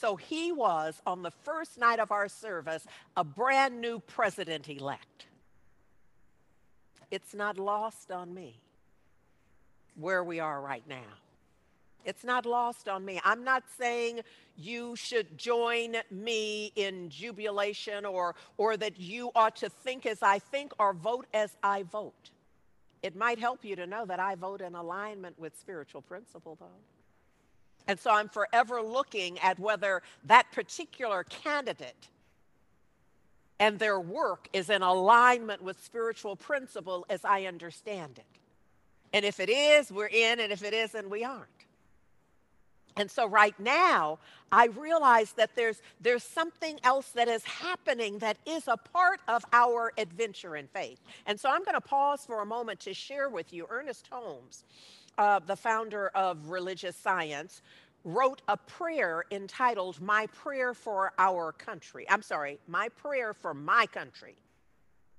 [0.00, 2.86] So he was, on the first night of our service,
[3.16, 5.26] a brand new president elect.
[7.10, 8.58] It's not lost on me
[9.96, 11.18] where we are right now.
[12.04, 13.20] It's not lost on me.
[13.22, 14.20] I'm not saying
[14.56, 20.38] you should join me in jubilation or, or that you ought to think as I
[20.38, 22.30] think or vote as I vote.
[23.02, 26.66] It might help you to know that I vote in alignment with spiritual principle, though.
[27.88, 32.08] And so I'm forever looking at whether that particular candidate
[33.58, 38.24] and their work is in alignment with spiritual principle as I understand it.
[39.12, 41.46] And if it is, we're in, and if it isn't, we aren't.
[42.96, 44.18] And so right now,
[44.50, 49.44] I realize that there's, there's something else that is happening that is a part of
[49.52, 51.00] our adventure in faith.
[51.26, 54.64] And so I'm going to pause for a moment to share with you Ernest Holmes
[55.18, 57.62] uh, the founder of Religious Science,
[58.04, 62.06] wrote a prayer entitled My Prayer for Our Country.
[62.08, 64.34] I'm sorry, My Prayer for My Country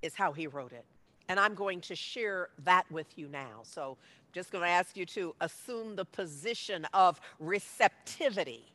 [0.02, 0.86] is how he wrote it.
[1.30, 3.62] And I'm going to share that with you now.
[3.64, 3.98] So,
[4.34, 8.66] just going to ask you to assume the position of receptivity,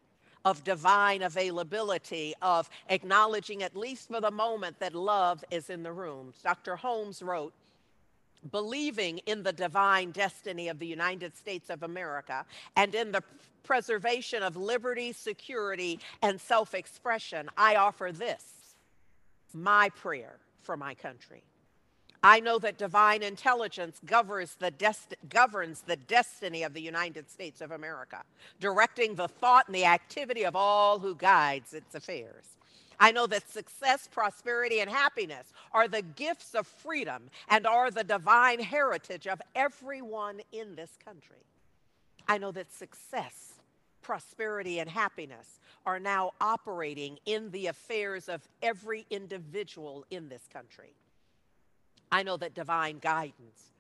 [0.45, 5.93] of divine availability, of acknowledging, at least for the moment, that love is in the
[5.93, 6.33] room.
[6.45, 6.77] Dr.
[6.77, 7.53] Holmes wrote,
[8.51, 12.45] believing in the divine destiny of the United States of America
[12.77, 13.23] and in the
[13.63, 18.45] preservation of liberty, security, and self expression, I offer this
[19.55, 21.43] my prayer for my country.
[22.23, 27.61] I know that divine intelligence governs the, dest- governs the destiny of the United States
[27.61, 28.23] of America,
[28.59, 32.58] directing the thought and the activity of all who guides its affairs.
[33.01, 38.05] I know that success, prosperity, and happiness are the gifts of freedom and are the
[38.05, 41.45] divine heritage of everyone in this country.
[42.27, 43.55] I know that success,
[44.03, 50.91] prosperity, and happiness are now operating in the affairs of every individual in this country.
[52.11, 53.71] I know that divine guidance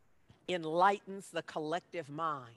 [0.48, 2.54] enlightens the collective mind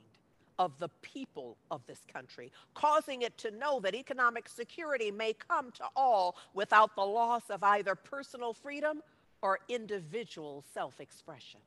[0.61, 5.71] of the people of this country, causing it to know that economic security may come
[5.71, 9.01] to all without the loss of either personal freedom
[9.41, 11.59] or individual self expression.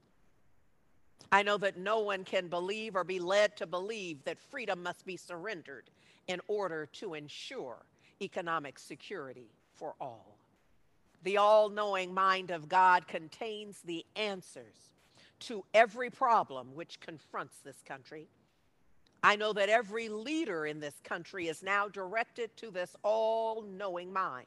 [1.33, 5.05] I know that no one can believe or be led to believe that freedom must
[5.05, 5.91] be surrendered
[6.29, 7.79] in order to ensure
[8.23, 10.39] economic security for all.
[11.25, 14.77] The all knowing mind of God contains the answers
[15.41, 18.29] to every problem which confronts this country
[19.25, 24.13] I know that every leader in this country is now directed to this all knowing
[24.13, 24.47] mind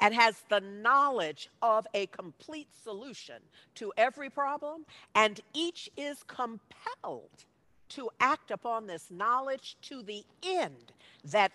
[0.00, 3.36] and has the knowledge of a complete solution
[3.74, 7.44] to every problem, and each is compelled
[7.90, 10.92] to act upon this knowledge to the end
[11.26, 11.52] that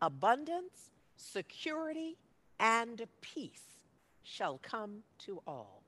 [0.00, 0.88] abundance,
[1.18, 2.16] security,
[2.58, 3.76] and peace
[4.22, 5.82] shall come to all.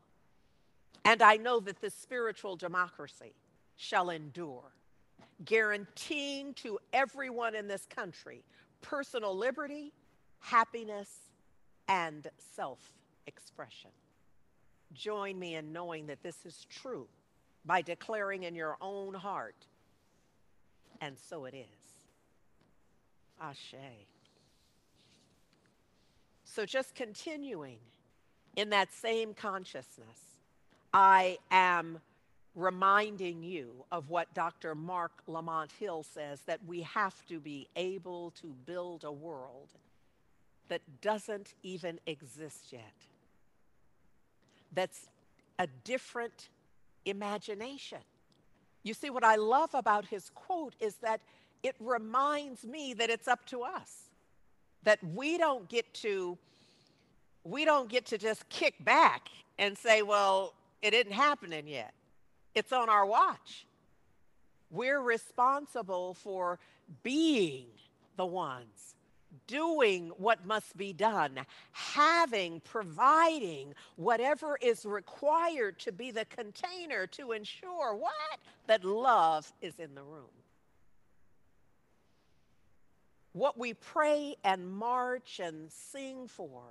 [1.02, 3.32] And I know that this spiritual democracy
[3.76, 4.70] shall endure
[5.44, 8.42] guaranteeing to everyone in this country
[8.80, 9.92] personal liberty,
[10.40, 11.08] happiness,
[11.88, 12.78] and self
[13.26, 13.90] expression.
[14.92, 17.08] Join me in knowing that this is true
[17.64, 19.66] by declaring in your own heart,
[21.00, 21.84] and so it is.
[23.40, 23.74] Ashe.
[26.44, 27.78] So just continuing
[28.54, 30.20] in that same consciousness,
[30.92, 32.00] I am
[32.54, 34.74] reminding you of what Dr.
[34.74, 39.68] Marc Lamont Hill says that we have to be able to build a world
[40.68, 42.94] that doesn't even exist yet.
[44.72, 45.08] That's
[45.58, 46.48] a different
[47.04, 47.98] imagination.
[48.82, 51.20] You see, what I love about his quote is that
[51.62, 54.10] it reminds me that it's up to us,
[54.82, 56.36] that we don't get to.
[57.44, 59.28] We don't get to just kick back
[59.58, 61.92] and say, well, it isn't happening yet.
[62.54, 63.66] It's on our watch.
[64.70, 66.58] We're responsible for
[67.02, 67.66] being
[68.16, 68.94] the ones
[69.46, 71.40] doing what must be done,
[71.72, 78.12] having, providing whatever is required to be the container to ensure what?
[78.66, 80.30] That love is in the room.
[83.32, 86.62] What we pray and march and sing for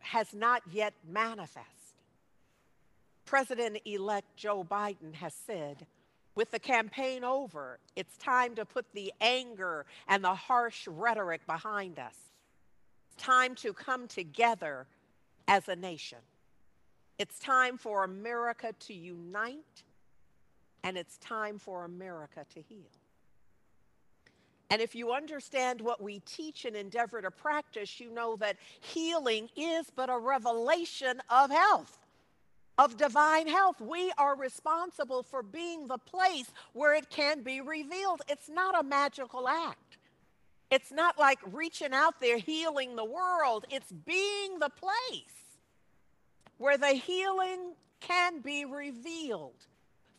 [0.00, 1.75] has not yet manifest.
[3.26, 5.86] President elect Joe Biden has said,
[6.36, 11.98] with the campaign over, it's time to put the anger and the harsh rhetoric behind
[11.98, 12.14] us.
[13.10, 14.86] It's time to come together
[15.48, 16.18] as a nation.
[17.18, 19.82] It's time for America to unite,
[20.84, 22.90] and it's time for America to heal.
[24.68, 29.48] And if you understand what we teach and endeavor to practice, you know that healing
[29.56, 31.98] is but a revelation of health
[32.78, 33.80] of divine health.
[33.80, 38.22] We are responsible for being the place where it can be revealed.
[38.28, 39.98] It's not a magical act.
[40.70, 43.66] It's not like reaching out there healing the world.
[43.70, 45.56] It's being the place
[46.58, 49.66] where the healing can be revealed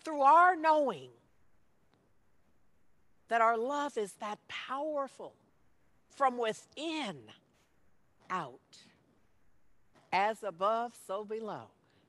[0.03, 1.09] through our knowing
[3.27, 5.33] that our love is that powerful
[6.15, 7.17] from within
[8.29, 8.59] out.
[10.13, 11.67] As above, so below.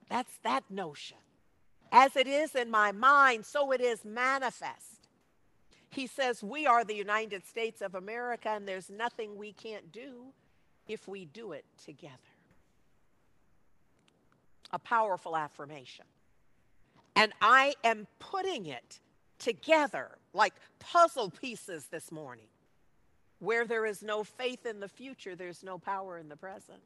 [0.08, 1.18] That's that notion.
[1.90, 5.08] As it is in my mind, so it is manifest.
[5.90, 10.26] He says, We are the United States of America, and there's nothing we can't do
[10.86, 12.14] if we do it together.
[14.72, 16.04] A powerful affirmation.
[17.16, 19.00] And I am putting it
[19.38, 22.46] together like puzzle pieces this morning.
[23.40, 26.82] Where there is no faith in the future, there's no power in the present.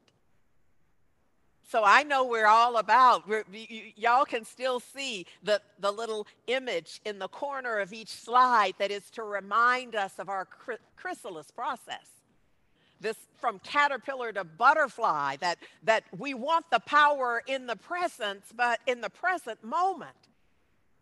[1.69, 3.27] So I know we're all about.
[3.27, 8.09] We're, y- y'all can still see the, the little image in the corner of each
[8.09, 10.47] slide that is to remind us of our
[10.95, 12.07] chrysalis process.
[13.01, 18.79] This from caterpillar to butterfly, that, that we want the power in the presence, but
[18.87, 20.15] in the present moment.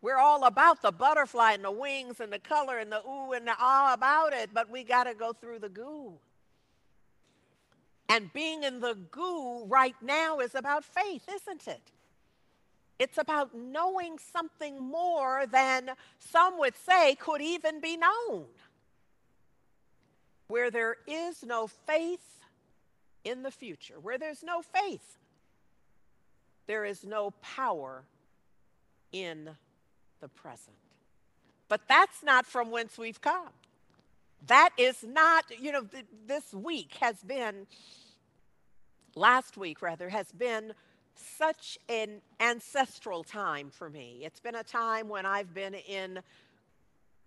[0.02, 3.46] We're all about the butterfly and the wings and the color and the ooh and
[3.46, 6.14] the ah about it, but we got to go through the goo.
[8.12, 11.80] And being in the goo right now is about faith, isn't it?
[13.00, 18.48] It's about knowing something more than some would say could even be known.
[20.50, 22.44] Where there is no faith
[23.24, 25.18] in the future, where there's no faith,
[26.68, 28.04] there is no power
[29.14, 29.52] in
[30.20, 30.76] the present.
[31.70, 33.52] But that's not from whence we've come.
[34.48, 37.68] That is not, you know, th- this week has been
[39.16, 40.74] last week rather, has been
[41.16, 44.22] such an ancestral time for me.
[44.24, 46.20] It's been a time when I've been in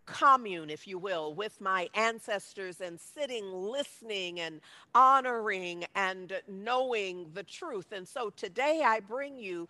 [0.07, 4.61] commune, if you will, with my ancestors and sitting, listening, and
[4.95, 7.93] honoring and knowing the truth.
[7.93, 9.69] And so today I bring you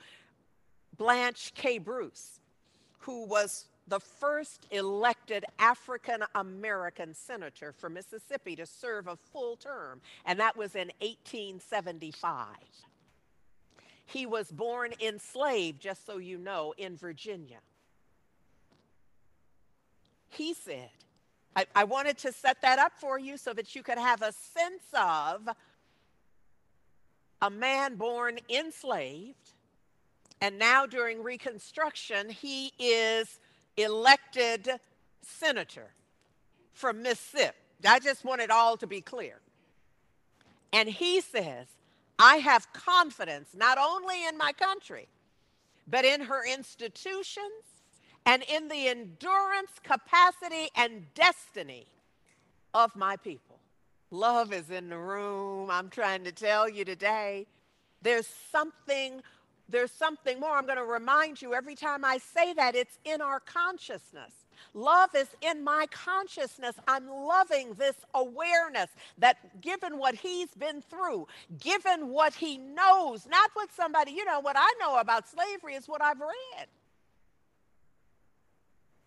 [0.96, 1.78] Blanche K.
[1.78, 2.40] Bruce,
[2.98, 10.01] who was the first elected African American senator for Mississippi to serve a full term,
[10.24, 12.47] and that was in 1875.
[14.07, 17.59] He was born enslaved, just so you know, in Virginia.
[20.28, 20.91] He said,
[21.57, 24.32] I, I wanted to set that up for you so that you could have a
[24.32, 25.49] sense of
[27.41, 29.53] a man born enslaved,
[30.41, 33.39] and now during Reconstruction, he is
[33.76, 34.68] elected
[35.22, 35.90] senator
[36.72, 37.56] from Mississippi.
[37.86, 39.40] I just want it all to be clear.
[40.72, 41.66] And he says,
[42.18, 45.08] I have confidence not only in my country,
[45.86, 47.64] but in her institutions
[48.26, 51.86] and in the endurance, capacity, and destiny
[52.72, 53.58] of my people.
[54.10, 55.70] Love is in the room.
[55.70, 57.46] I'm trying to tell you today.
[58.02, 59.22] There's something
[59.68, 60.50] there's something more.
[60.50, 64.32] I'm going to remind you every time I say that it's in our consciousness.
[64.72, 66.74] Love is in my consciousness.
[66.88, 73.50] I'm loving this awareness that given what he's been through, given what he knows, not
[73.54, 76.66] what somebody, you know, what I know about slavery is what I've read.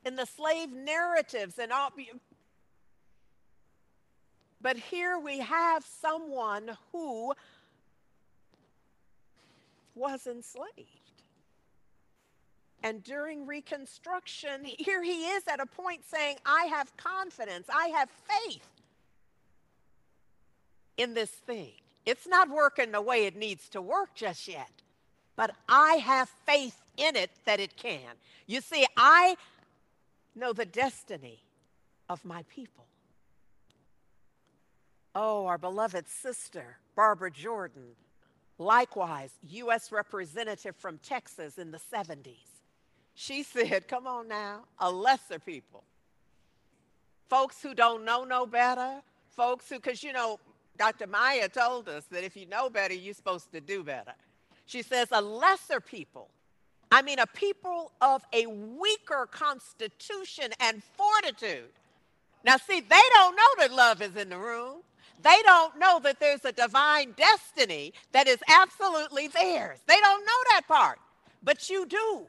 [0.06, 1.92] In the slave narratives and all.
[4.62, 7.34] But here we have someone who
[9.98, 11.12] was enslaved.
[12.84, 18.10] And during Reconstruction, here he is at a point saying, I have confidence, I have
[18.10, 18.68] faith
[20.96, 21.74] in this thing.
[22.06, 24.72] It's not working the way it needs to work just yet,
[25.36, 28.16] but I have faith in it that it can.
[28.46, 29.36] You see, I
[30.36, 31.42] know the destiny
[32.10, 32.86] of my people.
[35.14, 37.96] Oh, our beloved sister, Barbara Jordan,
[38.58, 39.92] likewise, U.S.
[39.92, 42.38] representative from Texas in the 70s.
[43.14, 45.84] She said, Come on now, a lesser people.
[47.30, 49.02] Folks who don't know no better,
[49.36, 50.40] folks who, because you know,
[50.78, 51.08] Dr.
[51.08, 54.14] Maya told us that if you know better, you're supposed to do better.
[54.66, 56.30] She says, a lesser people,
[56.92, 61.70] I mean, a people of a weaker constitution and fortitude.
[62.44, 64.78] Now, see, they don't know that love is in the room.
[65.22, 69.80] They don't know that there's a divine destiny that is absolutely theirs.
[69.88, 71.00] They don't know that part,
[71.44, 72.28] but you do.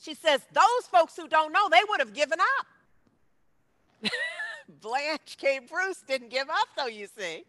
[0.00, 4.10] She says, Those folks who don't know, they would have given up.
[4.80, 5.60] Blanche K.
[5.70, 7.44] Bruce didn't give up, though, you see.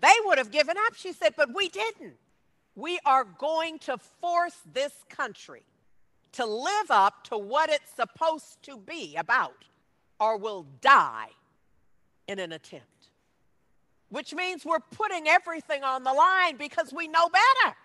[0.00, 0.94] They would have given up.
[0.94, 2.14] She said, But we didn't.
[2.74, 5.62] We are going to force this country
[6.32, 9.64] to live up to what it's supposed to be about,
[10.20, 11.28] or we'll die
[12.28, 12.84] in an attempt
[14.10, 17.76] which means we're putting everything on the line because we know better.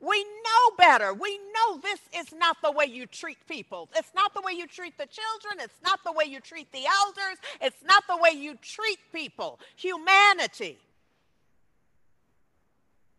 [0.00, 1.12] We know better.
[1.12, 3.90] We know this is not the way you treat people.
[3.94, 5.62] It's not the way you treat the children.
[5.62, 7.38] It's not the way you treat the elders.
[7.60, 9.60] It's not the way you treat people.
[9.76, 10.78] Humanity.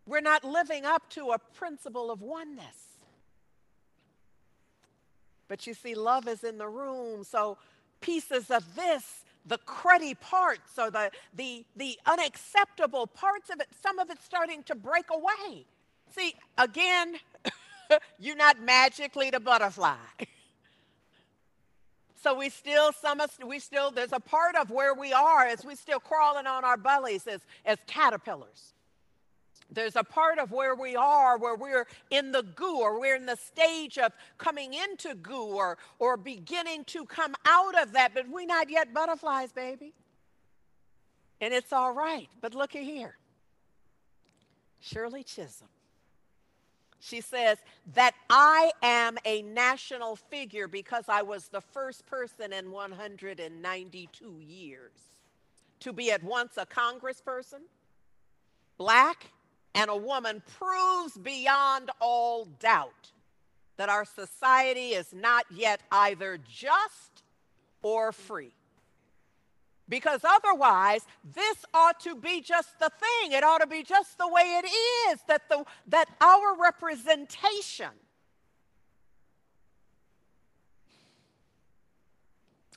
[0.07, 2.77] We're not living up to a principle of oneness.
[5.47, 7.23] But you see, love is in the room.
[7.23, 7.57] So
[7.99, 9.03] pieces of this
[9.45, 14.63] the cruddy parts or the, the, the unacceptable parts of it, some of it's starting
[14.63, 15.65] to break away.
[16.15, 17.15] See, again,
[18.19, 19.95] you're not magically the butterfly.
[22.21, 25.65] so we still, some of, we still, there's a part of where we are as
[25.65, 28.73] we still crawling on our bellies as, as caterpillars.
[29.71, 33.25] There's a part of where we are where we're in the goo or we're in
[33.25, 38.27] the stage of coming into goo or, or beginning to come out of that, but
[38.27, 39.93] we're not yet butterflies, baby.
[41.39, 42.27] And it's all right.
[42.41, 43.15] But look at here.
[44.81, 45.69] Shirley Chisholm.
[46.99, 47.57] She says
[47.95, 54.91] that I am a national figure because I was the first person in 192 years
[55.79, 57.61] to be at once a congressperson,
[58.77, 59.31] black,
[59.73, 63.11] and a woman proves beyond all doubt
[63.77, 67.23] that our society is not yet either just
[67.81, 68.53] or free.
[69.89, 73.33] Because otherwise, this ought to be just the thing.
[73.33, 74.67] It ought to be just the way it
[75.11, 77.89] is that, the, that our representation,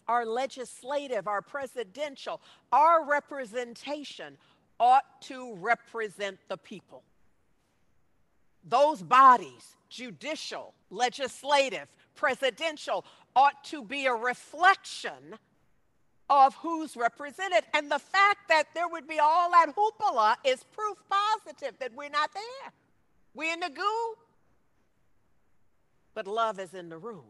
[0.08, 2.40] our legislative, our presidential,
[2.72, 4.36] our representation
[4.78, 7.02] ought to represent the people.
[8.64, 13.04] Those bodies, judicial, legislative, presidential,
[13.36, 15.36] ought to be a reflection
[16.30, 17.64] of who's represented.
[17.74, 22.08] And the fact that there would be all that hoopla is proof positive that we're
[22.08, 22.72] not there.
[23.34, 24.14] We're in the goo.
[26.14, 27.24] But love is in the room.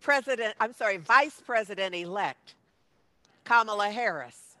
[0.00, 2.54] President, I'm sorry, Vice President elect
[3.44, 4.56] Kamala Harris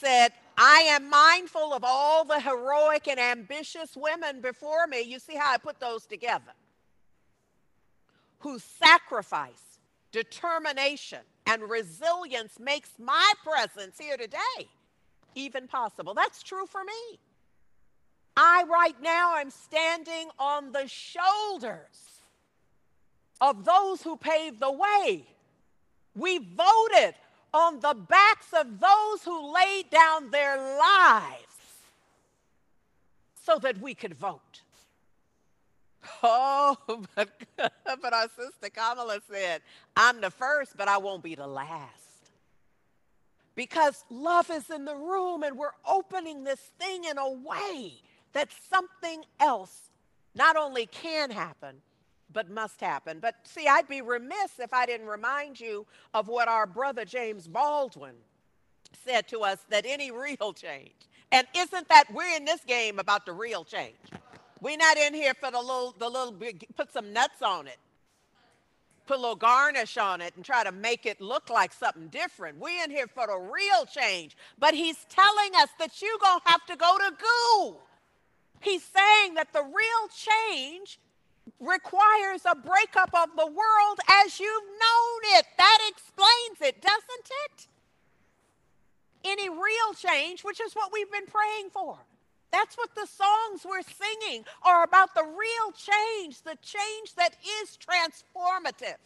[0.00, 5.02] said, I am mindful of all the heroic and ambitious women before me.
[5.02, 6.52] You see how I put those together?
[8.40, 9.78] Whose sacrifice,
[10.10, 14.68] determination, and resilience makes my presence here today
[15.36, 16.12] even possible.
[16.12, 17.20] That's true for me.
[18.36, 22.22] I, right now, am standing on the shoulders
[23.40, 25.24] of those who paved the way.
[26.16, 27.14] We voted
[27.52, 31.44] on the backs of those who laid down their lives
[33.44, 34.62] so that we could vote.
[36.22, 36.76] Oh,
[37.14, 39.62] but, but our sister Kamala said,
[39.96, 41.94] I'm the first, but I won't be the last.
[43.54, 47.94] Because love is in the room and we're opening this thing in a way
[48.32, 49.90] that something else
[50.34, 51.74] not only can happen,
[52.32, 53.18] but must happen.
[53.20, 57.48] But see, I'd be remiss if I didn't remind you of what our brother James
[57.48, 58.14] Baldwin
[59.04, 60.92] said to us that any real change,
[61.32, 63.96] and isn't that we're in this game about the real change?
[64.60, 66.34] We're not in here for the little, the little,
[66.76, 67.76] put some nuts on it,
[69.06, 72.58] put a little garnish on it and try to make it look like something different.
[72.58, 74.36] We're in here for the real change.
[74.58, 77.76] But he's telling us that you're going to have to go to goo.
[78.60, 80.98] He's saying that the real change
[81.60, 85.46] requires a breakup of the world as you've known it.
[85.56, 87.66] That explains it, doesn't it?
[89.24, 91.98] Any real change, which is what we've been praying for.
[92.50, 97.76] That's what the songs we're singing are about the real change, the change that is
[97.76, 98.96] transformative.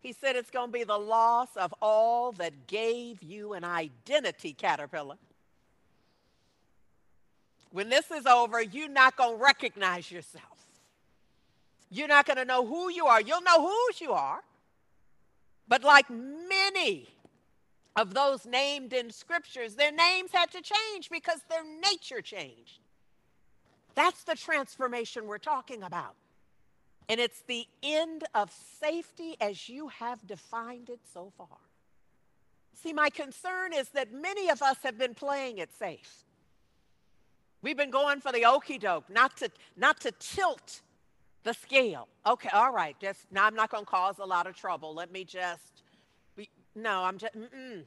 [0.00, 4.52] He said it's going to be the loss of all that gave you an identity,
[4.52, 5.16] caterpillar.
[7.70, 10.44] When this is over, you're not going to recognize yourself.
[11.90, 13.20] You're not going to know who you are.
[13.20, 14.40] You'll know whose you are.
[15.68, 17.08] But like many
[17.96, 22.80] of those named in scriptures, their names had to change because their nature changed.
[23.94, 26.14] That's the transformation we're talking about.
[27.08, 28.50] And it's the end of
[28.80, 31.48] safety as you have defined it so far.
[32.74, 36.24] See, my concern is that many of us have been playing it safe.
[37.62, 40.82] We've been going for the okey doke, not to, not to tilt
[41.42, 42.08] the scale.
[42.26, 44.94] Okay, all right, just now I'm not going to cause a lot of trouble.
[44.94, 45.78] Let me just
[46.78, 47.82] no, I'm just, mm-mm.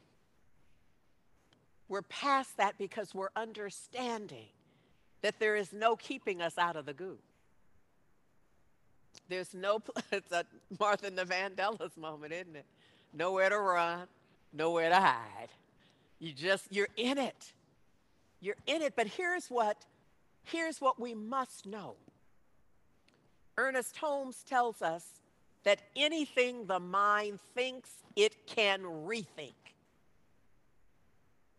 [1.87, 4.47] We're past that because we're understanding
[5.21, 7.17] that there is no keeping us out of the goo.
[9.29, 10.45] There's no, it's a
[10.79, 12.65] Martha Vandellas moment, isn't it?
[13.13, 14.07] Nowhere to run,
[14.53, 15.49] nowhere to hide.
[16.19, 17.53] You just, you're in it.
[18.41, 18.93] You're in it.
[18.95, 19.85] But here's what,
[20.43, 21.95] here's what we must know.
[23.57, 25.05] Ernest Holmes tells us
[25.63, 29.53] that anything the mind thinks, it can rethink.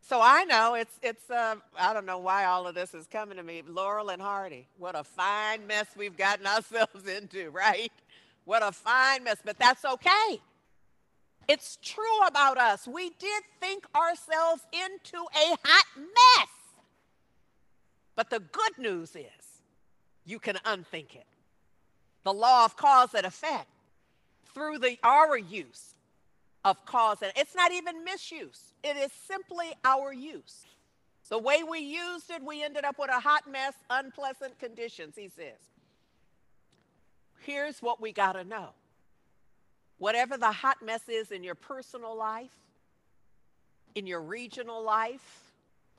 [0.05, 3.37] So I know it's it's uh, I don't know why all of this is coming
[3.37, 3.62] to me.
[3.66, 7.93] Laurel and Hardy, what a fine mess we've gotten ourselves into, right?
[8.45, 10.41] What a fine mess, but that's okay.
[11.49, 12.87] It's true about us.
[12.87, 16.61] We did think ourselves into a hot mess.
[18.14, 19.60] But the good news is
[20.24, 21.26] you can unthink it.
[22.24, 23.68] The law of cause and effect
[24.54, 25.94] through the our use
[26.64, 28.74] of cause and it's not even misuse.
[28.84, 30.66] It is simply our use.
[31.32, 35.30] The way we used it, we ended up with a hot mess, unpleasant conditions, he
[35.34, 35.56] says.
[37.40, 38.68] Here's what we got to know.
[39.96, 42.50] Whatever the hot mess is in your personal life,
[43.94, 45.51] in your regional life,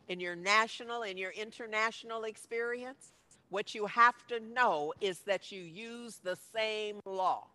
[0.08, 3.12] in your national and your international experience,
[3.50, 7.46] what you have to know is that you use the same law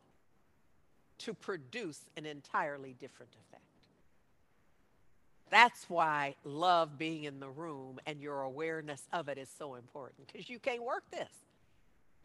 [1.18, 3.62] to produce an entirely different effect.
[5.50, 10.28] That's why love being in the room and your awareness of it is so important
[10.30, 11.28] because you can't work this.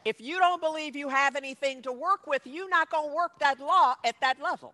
[0.05, 3.39] If you don't believe you have anything to work with, you're not going to work
[3.39, 4.73] that law at that level.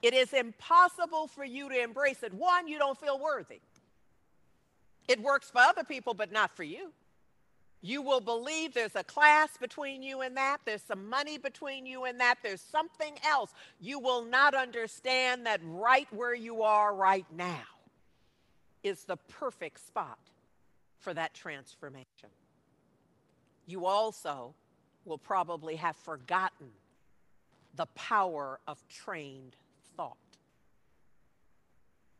[0.00, 2.32] It is impossible for you to embrace it.
[2.32, 3.60] One, you don't feel worthy.
[5.08, 6.92] It works for other people, but not for you.
[7.80, 10.58] You will believe there's a class between you and that.
[10.64, 12.36] There's some money between you and that.
[12.42, 13.54] There's something else.
[13.80, 17.62] You will not understand that right where you are right now
[18.82, 20.18] is the perfect spot
[20.98, 22.30] for that transformation.
[23.66, 24.54] You also
[25.04, 26.68] will probably have forgotten
[27.76, 29.54] the power of trained
[29.96, 30.16] thought,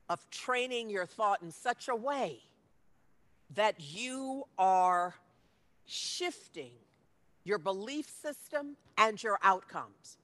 [0.08, 2.38] of training your thought in such a way
[3.54, 5.14] that you are
[5.86, 6.70] shifting
[7.44, 10.18] your belief system and your outcomes.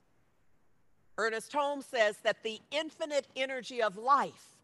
[1.16, 4.58] Ernest Holmes says that the infinite energy of life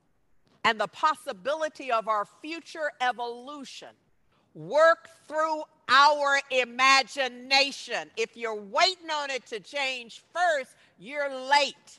[0.64, 3.88] and the possibility of our future evolution
[4.54, 8.10] work through our imagination.
[8.16, 11.98] If you're waiting on it to change first, you're late.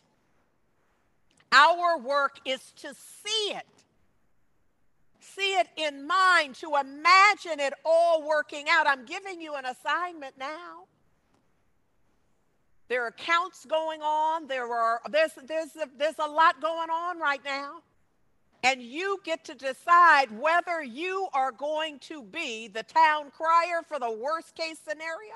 [1.52, 3.66] Our work is to see it
[5.36, 8.88] see it in mind, to imagine it all working out.
[8.88, 10.86] I'm giving you an assignment now.
[12.88, 14.48] There are counts going on.
[14.48, 17.82] There are there's there's a, there's a lot going on right now.
[18.64, 23.98] And you get to decide whether you are going to be the town crier for
[23.98, 25.34] the worst case scenario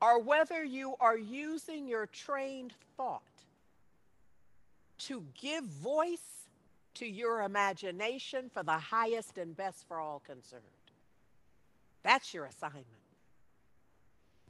[0.00, 3.22] or whether you are using your trained thought
[4.98, 6.39] to give voice
[7.00, 10.62] to your imagination for the highest and best for all concerned.
[12.02, 12.86] That's your assignment.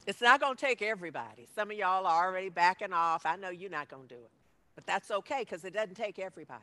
[0.05, 1.47] It's not going to take everybody.
[1.55, 3.25] Some of y'all are already backing off.
[3.25, 4.31] I know you're not going to do it,
[4.75, 6.59] but that's okay because it doesn't take everybody.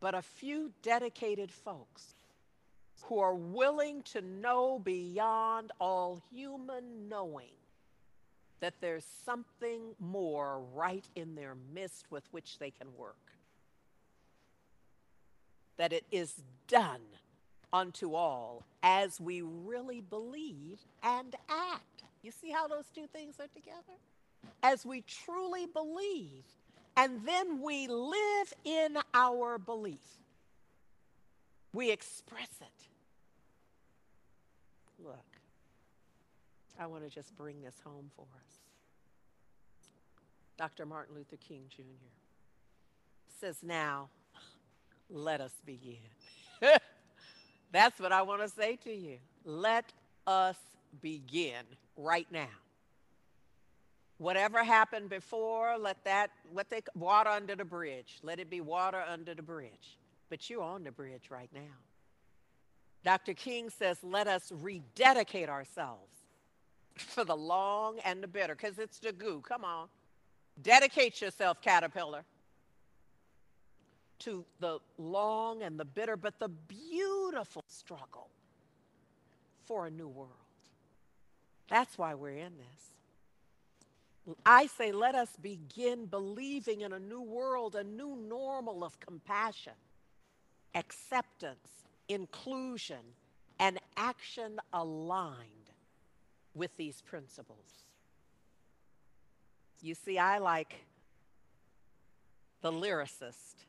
[0.00, 2.14] But a few dedicated folks
[3.02, 7.52] who are willing to know beyond all human knowing
[8.60, 13.25] that there's something more right in their midst with which they can work.
[15.76, 17.00] That it is done
[17.72, 22.04] unto all as we really believe and act.
[22.22, 23.98] You see how those two things are together?
[24.62, 26.44] As we truly believe,
[26.96, 29.98] and then we live in our belief.
[31.72, 32.88] We express it.
[35.04, 35.26] Look,
[36.80, 38.54] I want to just bring this home for us.
[40.56, 40.86] Dr.
[40.86, 41.82] Martin Luther King Jr.
[43.40, 44.08] says, Now,
[45.10, 45.96] let us begin.
[47.72, 49.18] That's what I want to say to you.
[49.44, 49.92] Let
[50.26, 50.56] us
[51.00, 51.64] begin
[51.96, 52.48] right now.
[54.18, 58.18] Whatever happened before, let that, what they, water under the bridge.
[58.22, 59.98] Let it be water under the bridge.
[60.30, 61.60] But you're on the bridge right now.
[63.04, 63.34] Dr.
[63.34, 66.16] King says, let us rededicate ourselves
[66.96, 69.42] for the long and the bitter, because it's the goo.
[69.46, 69.88] Come on.
[70.62, 72.24] Dedicate yourself, caterpillar,
[74.20, 78.28] to the long and the bitter, but the beautiful struggle
[79.64, 80.30] for a new world.
[81.68, 84.36] That's why we're in this.
[84.44, 89.74] I say, let us begin believing in a new world, a new normal of compassion,
[90.74, 93.14] acceptance, inclusion,
[93.60, 95.70] and action aligned
[96.54, 97.84] with these principles.
[99.80, 100.74] You see, I, like
[102.62, 103.64] the lyricist,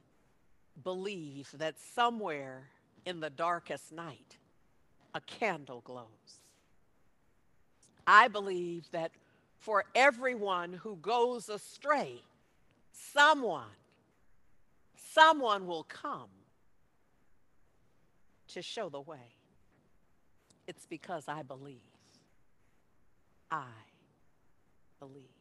[0.84, 2.68] believe that somewhere
[3.06, 4.38] in the darkest night,
[5.14, 6.06] a candle glows.
[8.06, 9.12] I believe that
[9.58, 12.22] for everyone who goes astray,
[12.92, 13.66] someone,
[14.96, 16.30] someone will come
[18.50, 19.34] to show the way.
[20.68, 21.80] It's because I believe.
[23.50, 23.66] I
[25.00, 25.37] believe.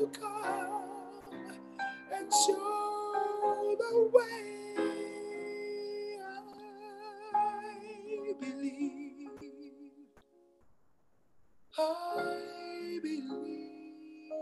[0.00, 0.82] Will come
[2.14, 4.76] and show the way.
[7.34, 9.28] I believe.
[11.78, 14.32] I believe.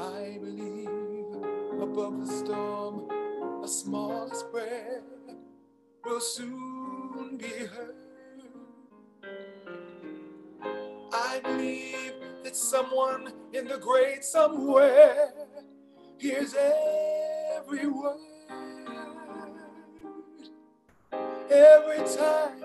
[0.00, 3.10] I believe above the storm,
[3.62, 5.02] a smallest prayer
[6.04, 6.65] will soon
[12.66, 15.32] someone in the great somewhere
[16.18, 18.16] hears every word.
[21.48, 22.64] Every time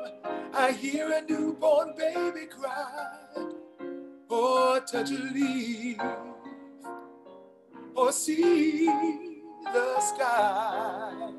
[0.53, 3.13] I hear a newborn baby cry
[4.27, 5.99] or touch a leaf
[7.95, 8.87] or see
[9.71, 11.31] the sky,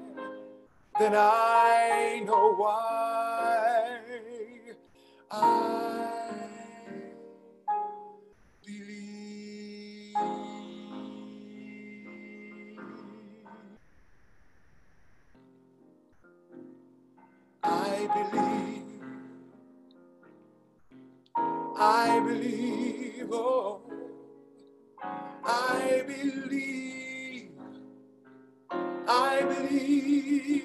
[1.00, 3.98] then I know why
[5.32, 5.91] I
[18.02, 18.82] I believe.
[21.78, 23.80] I believe, oh,
[25.44, 27.50] I believe,
[29.06, 30.61] I believe.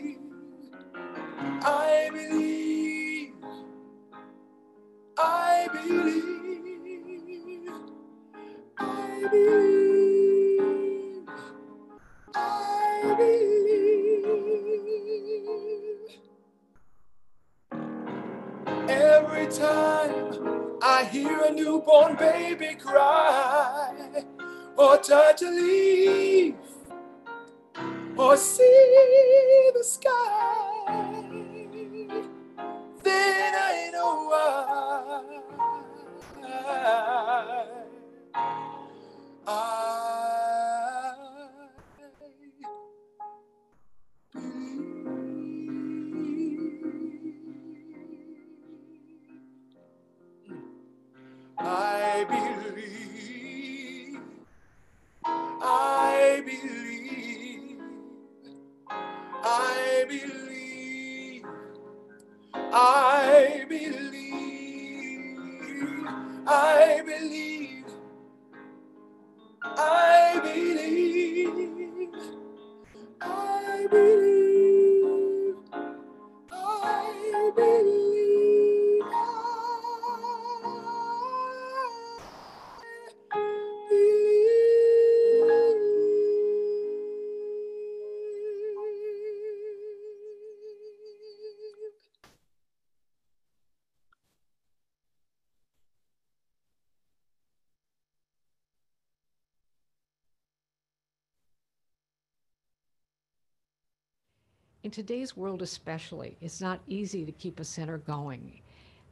[104.98, 108.60] Today's world, especially, it's not easy to keep a center going.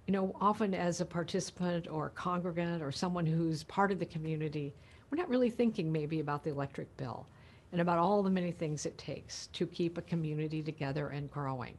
[0.07, 4.05] You know, often as a participant or a congregant or someone who's part of the
[4.07, 4.73] community,
[5.11, 7.27] we're not really thinking maybe about the electric bill
[7.71, 11.77] and about all the many things it takes to keep a community together and growing.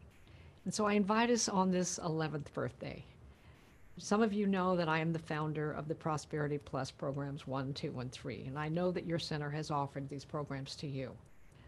[0.64, 3.04] And so I invite us on this 11th birthday.
[3.98, 7.74] Some of you know that I am the founder of the Prosperity Plus programs 1,
[7.74, 11.10] 2, and 3, and I know that your center has offered these programs to you.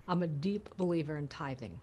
[0.07, 1.81] I'm a deep believer in tithing.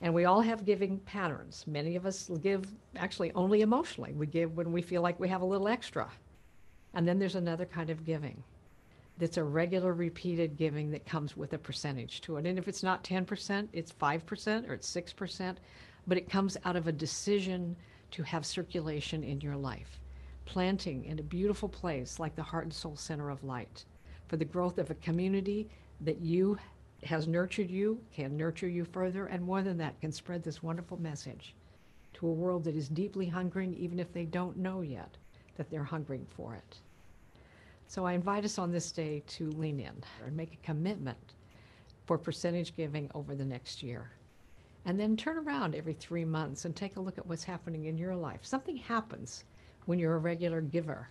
[0.00, 1.64] And we all have giving patterns.
[1.66, 2.64] Many of us give
[2.96, 4.12] actually only emotionally.
[4.12, 6.08] We give when we feel like we have a little extra.
[6.94, 8.42] And then there's another kind of giving
[9.18, 12.46] that's a regular repeated giving that comes with a percentage to it.
[12.46, 15.56] And if it's not 10%, it's 5% or it's 6%,
[16.06, 17.76] but it comes out of a decision
[18.12, 20.00] to have circulation in your life.
[20.44, 23.84] Planting in a beautiful place like the Heart and Soul Center of Light
[24.28, 25.68] for the growth of a community
[26.00, 26.56] that you
[27.04, 31.00] has nurtured you, can nurture you further, and more than that, can spread this wonderful
[31.00, 31.54] message
[32.14, 35.16] to a world that is deeply hungering, even if they don't know yet
[35.56, 36.78] that they're hungering for it.
[37.86, 39.94] So I invite us on this day to lean in
[40.24, 41.34] and make a commitment
[42.06, 44.10] for percentage giving over the next year.
[44.84, 47.98] And then turn around every three months and take a look at what's happening in
[47.98, 48.40] your life.
[48.42, 49.44] Something happens
[49.86, 51.08] when you're a regular giver.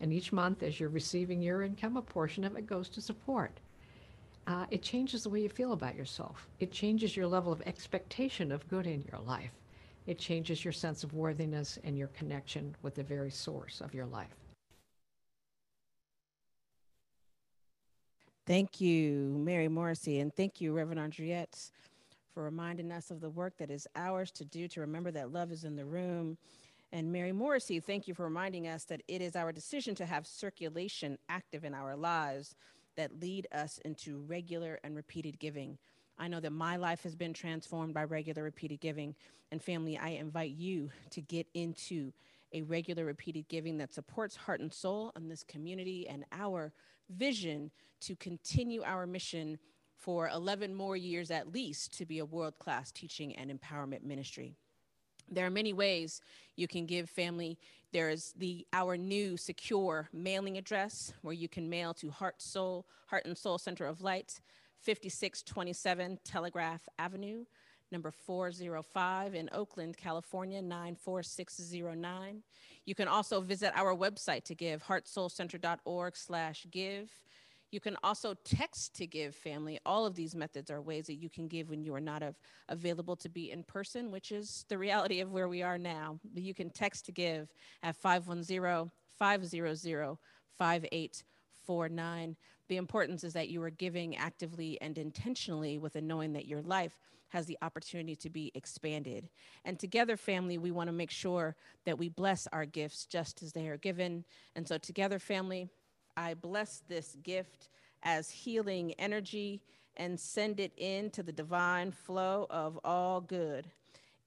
[0.00, 3.58] And each month, as you're receiving your income, a portion of it goes to support
[4.46, 6.48] uh, it changes the way you feel about yourself.
[6.60, 9.50] It changes your level of expectation of good in your life.
[10.06, 14.06] It changes your sense of worthiness and your connection with the very source of your
[14.06, 14.36] life.
[18.46, 21.72] Thank you, Mary Morrissey, and thank you, Reverend Andriette,
[22.32, 25.50] for reminding us of the work that is ours to do to remember that love
[25.50, 26.38] is in the room.
[26.92, 30.28] And Mary Morrissey, thank you for reminding us that it is our decision to have
[30.28, 32.54] circulation active in our lives
[32.96, 35.78] that lead us into regular and repeated giving.
[36.18, 39.14] I know that my life has been transformed by regular repeated giving.
[39.52, 42.12] And family, I invite you to get into
[42.52, 46.72] a regular repeated giving that supports heart and soul in this community and our
[47.10, 47.70] vision
[48.00, 49.58] to continue our mission
[49.96, 54.56] for 11 more years at least to be a world class teaching and empowerment ministry.
[55.30, 56.20] There are many ways
[56.56, 57.58] you can give family.
[57.92, 62.84] There is the our new secure mailing address where you can mail to Heart Soul
[63.06, 64.40] Heart and Soul Center of Light,
[64.80, 67.44] 5627 Telegraph Avenue,
[67.92, 72.42] number 405 in Oakland, California 94609.
[72.84, 77.10] You can also visit our website to give heartsoulcenter.org/give.
[77.70, 79.78] You can also text to give family.
[79.84, 82.38] All of these methods are ways that you can give when you are not av-
[82.68, 86.18] available to be in person, which is the reality of where we are now.
[86.34, 87.52] You can text to give
[87.82, 90.18] at 510 500
[90.58, 92.36] 5849.
[92.68, 96.62] The importance is that you are giving actively and intentionally with a knowing that your
[96.62, 99.28] life has the opportunity to be expanded.
[99.64, 103.52] And together, family, we want to make sure that we bless our gifts just as
[103.52, 104.24] they are given.
[104.54, 105.68] And so, together, family,
[106.16, 107.68] I bless this gift
[108.02, 109.62] as healing energy
[109.96, 113.66] and send it into the divine flow of all good.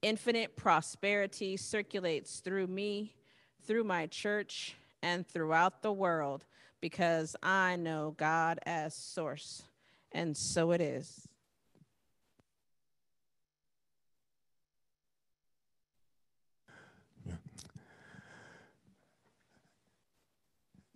[0.02, 3.16] Infinite prosperity circulates through me,
[3.66, 6.46] through my church, and throughout the world
[6.82, 9.64] because I know God as source.
[10.12, 11.29] And so it is.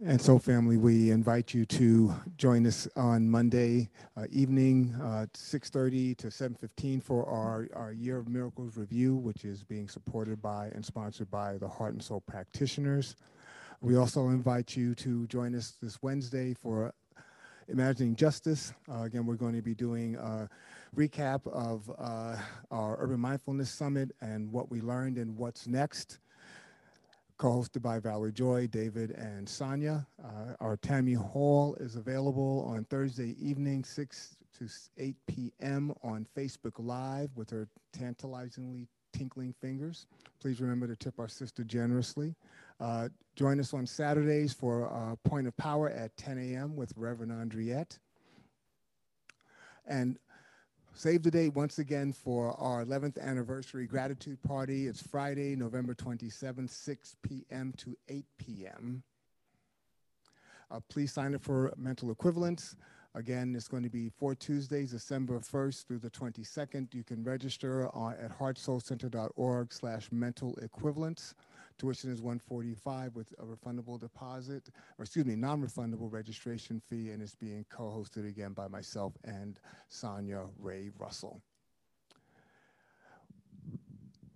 [0.06, 6.18] And so, family, we invite you to join us on Monday uh, evening, uh, 6.30
[6.18, 10.86] to 7.15 for our, our Year of Miracles review, which is being supported by and
[10.86, 13.16] sponsored by the Heart and Soul practitioners.
[13.80, 16.94] We also invite you to join us this Wednesday for
[17.70, 18.74] Imagining Justice.
[18.92, 20.50] Uh, again, we're going to be doing a
[20.98, 22.36] recap of uh,
[22.72, 26.20] our Urban Mindfulness Summit and what we learned and what's next
[27.38, 30.06] co-hosted by Valerie Joy, David, and Sonia.
[30.24, 35.94] Uh, our Tammy Hall is available on Thursday evening, 6 to 8 p.m.
[36.04, 40.06] on Facebook Live with her tantalizingly tinkling fingers.
[40.40, 42.36] Please remember to tip our sister generously.
[42.80, 46.76] Uh, join us on Saturdays for uh, Point of Power at 10 a.m.
[46.76, 47.98] with Reverend Andriette.
[49.86, 50.18] And
[50.96, 54.86] Save the date once again for our 11th anniversary gratitude party.
[54.86, 57.74] It's Friday, November 27th, 6 p.m.
[57.78, 59.02] to 8 p.m.
[60.70, 62.76] Uh, please sign up for mental equivalence.
[63.16, 66.94] Again, it's going to be four Tuesdays, December 1st through the 22nd.
[66.94, 71.34] You can register on, at heartsoulcenter.org slash mental equivalence.
[71.78, 77.36] Tuition is 145 with a refundable deposit, or excuse me, non-refundable registration fee, and it's
[77.36, 79.60] being co-hosted again by myself and
[79.90, 81.42] Sonia Ray Russell.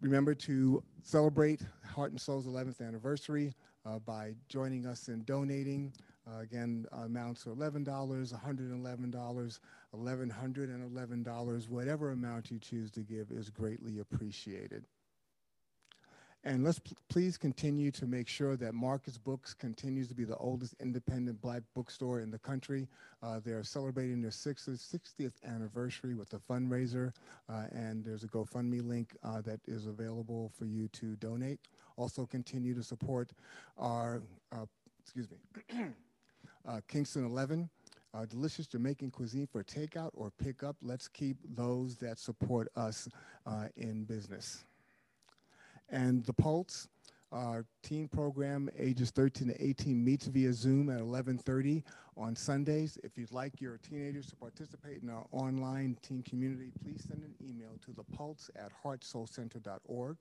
[0.01, 3.53] Remember to celebrate Heart and Soul's 11th anniversary
[3.85, 5.91] uh, by joining us in donating.
[6.27, 9.59] Uh, again, amounts are $11, $111,
[9.95, 11.69] $1,111.
[11.69, 14.85] Whatever amount you choose to give is greatly appreciated.
[16.47, 16.79] And let's
[17.09, 21.61] please continue to make sure that Marcus Books continues to be the oldest independent black
[21.75, 22.87] bookstore in the country.
[23.21, 27.11] Uh, they're celebrating their 60th, 60th, anniversary with a fundraiser,
[27.49, 31.59] uh, and there's a GoFundMe link uh, that is available for you to donate.
[31.97, 33.33] Also continue to support
[33.77, 34.21] our,
[34.53, 34.63] uh,
[35.03, 35.75] excuse me,
[36.65, 37.69] uh, Kingston 11,
[38.13, 40.77] uh, delicious Jamaican cuisine for takeout or pickup.
[40.81, 43.09] Let's keep those that support us
[43.75, 44.63] in business.
[45.89, 46.87] And the Pulse,
[47.31, 51.83] our teen program, ages 13 to 18, meets via Zoom at 11:30
[52.15, 52.97] on Sundays.
[53.03, 57.35] If you'd like your teenagers to participate in our online teen community, please send an
[57.41, 60.17] email to the Pulse at heartsoulcenter.org.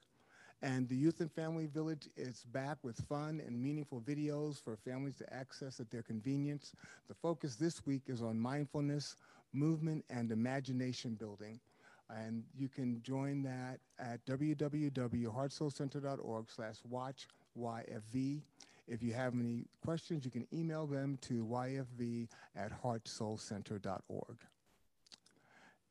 [0.63, 5.17] And the Youth and Family Village is back with fun and meaningful videos for families
[5.17, 6.73] to access at their convenience.
[7.09, 9.17] The focus this week is on mindfulness,
[9.53, 11.61] movement, and imagination building.
[12.09, 17.27] And you can join that at www.heartsoulcenter.org slash watch
[17.59, 18.43] YFV.
[18.89, 24.37] If you have any questions, you can email them to yfv at heartsoulcenter.org.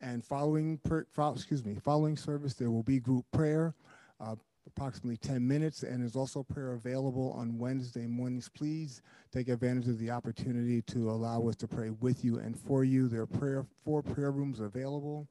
[0.02, 3.74] And following, per, excuse me, following service, there will be group prayer,
[4.22, 4.36] uh,
[4.68, 8.50] approximately 10 minutes, and there's also prayer available on Wednesday mornings.
[8.50, 9.02] Please
[9.32, 13.08] take advantage of the opportunity to allow us to pray with you and for you.
[13.08, 15.28] There are prayer, four prayer rooms available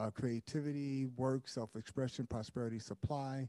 [0.00, 3.48] uh, creativity, work, self expression, prosperity, supply,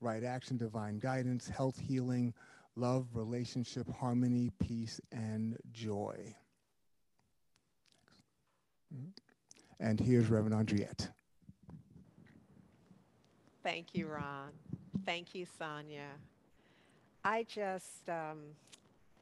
[0.00, 2.32] right action, divine guidance, health, healing,
[2.76, 6.34] love, relationship, harmony, peace, and joy.
[9.78, 11.08] And here's Reverend Andriette.
[13.62, 14.50] Thank you, Ron.
[15.04, 16.08] Thank you, Sonia.
[17.24, 18.38] I just, um,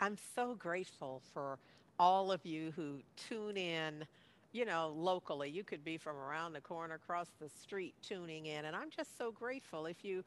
[0.01, 1.59] I'm so grateful for
[1.99, 4.05] all of you who tune in
[4.53, 5.51] you know, locally.
[5.51, 8.65] You could be from around the corner, across the street, tuning in.
[8.65, 9.87] And I'm just so grateful.
[9.87, 10.25] If you,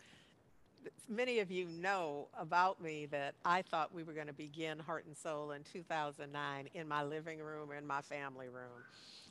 [1.10, 5.06] many of you know about me that I thought we were going to begin Heart
[5.06, 8.84] and Soul in 2009 in my living room or in my family room.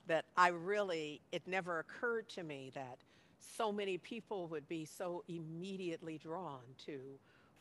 [0.07, 2.99] That I really, it never occurred to me that
[3.39, 6.99] so many people would be so immediately drawn to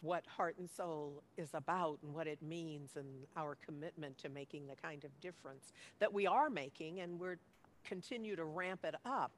[0.02, 4.68] what heart and soul is about and what it means and our commitment to making
[4.68, 7.38] the kind of difference that we are making and we're
[7.84, 9.32] continue to ramp it up.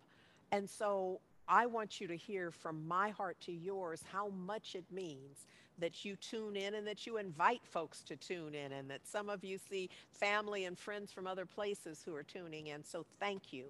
[0.52, 4.86] And so I want you to hear from my heart to yours how much it
[4.92, 5.48] means
[5.80, 9.30] that you tune in and that you invite folks to tune in and that some
[9.30, 12.84] of you see family and friends from other places who are tuning in.
[12.84, 13.66] So thank you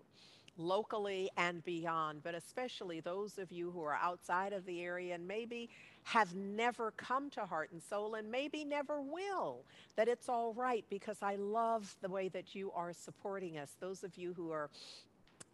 [0.57, 5.27] locally and beyond, but especially those of you who are outside of the area and
[5.27, 5.69] maybe
[6.03, 9.63] have never come to Heart and Soul and maybe never will,
[9.95, 13.75] that it's all right because I love the way that you are supporting us.
[13.79, 14.69] Those of you who are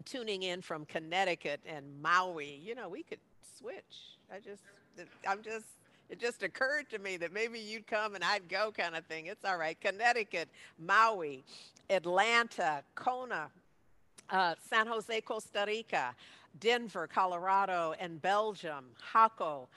[0.06, 3.19] tuning in from Connecticut and Maui, you know, we could
[3.57, 4.18] switch.
[4.34, 4.64] I just,
[5.28, 5.65] I'm just,
[6.10, 9.26] it just occurred to me that maybe you'd come and I'd go kind of thing.
[9.26, 9.80] It's all right.
[9.82, 10.48] Connecticut,
[10.80, 11.44] Maui,
[11.90, 13.49] Atlanta, Kona,
[14.30, 16.15] uh, San Jose, Costa Rica,
[16.60, 19.68] Denver, Colorado, and Belgium, Jaco,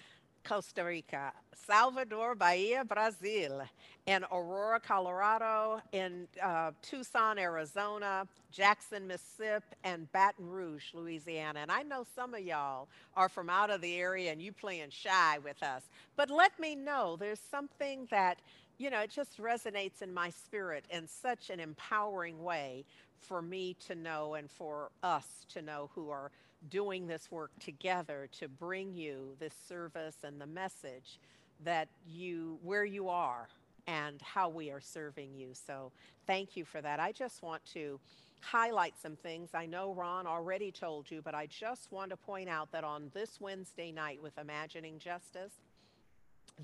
[0.44, 3.62] Costa Rica, Salvador, Bahia, Brazil,
[4.06, 11.60] in Aurora, Colorado, in uh, Tucson, Arizona, Jackson, Mississippi, and Baton Rouge, Louisiana.
[11.60, 14.90] And I know some of y'all are from out of the area and you playing
[14.90, 15.82] shy with us.
[16.16, 18.38] But let me know there's something that,
[18.78, 22.84] you know, it just resonates in my spirit in such an empowering way
[23.20, 26.30] for me to know and for us to know who are
[26.68, 31.18] doing this work together to bring you this service and the message
[31.64, 33.48] that you where you are
[33.86, 35.50] and how we are serving you.
[35.52, 35.90] So
[36.26, 37.00] thank you for that.
[37.00, 37.98] I just want to
[38.40, 39.50] highlight some things.
[39.54, 43.10] I know Ron already told you, but I just want to point out that on
[43.14, 45.52] this Wednesday night with Imagining Justice,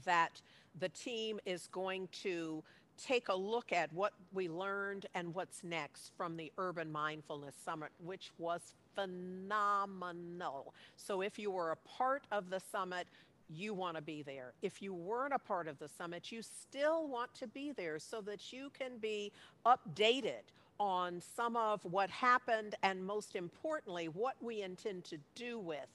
[0.05, 0.40] that
[0.78, 2.62] the team is going to
[2.97, 7.90] take a look at what we learned and what's next from the Urban Mindfulness Summit,
[8.05, 10.74] which was phenomenal.
[10.97, 13.06] So if you were a part of the summit,
[13.48, 14.52] you want to be there.
[14.62, 18.20] If you weren't a part of the summit, you still want to be there so
[18.23, 19.32] that you can be
[19.64, 20.43] updated
[20.78, 25.86] on some of what happened and most importantly, what we intend to do with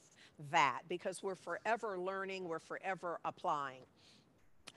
[0.51, 3.81] that because we're forever learning, we're forever applying.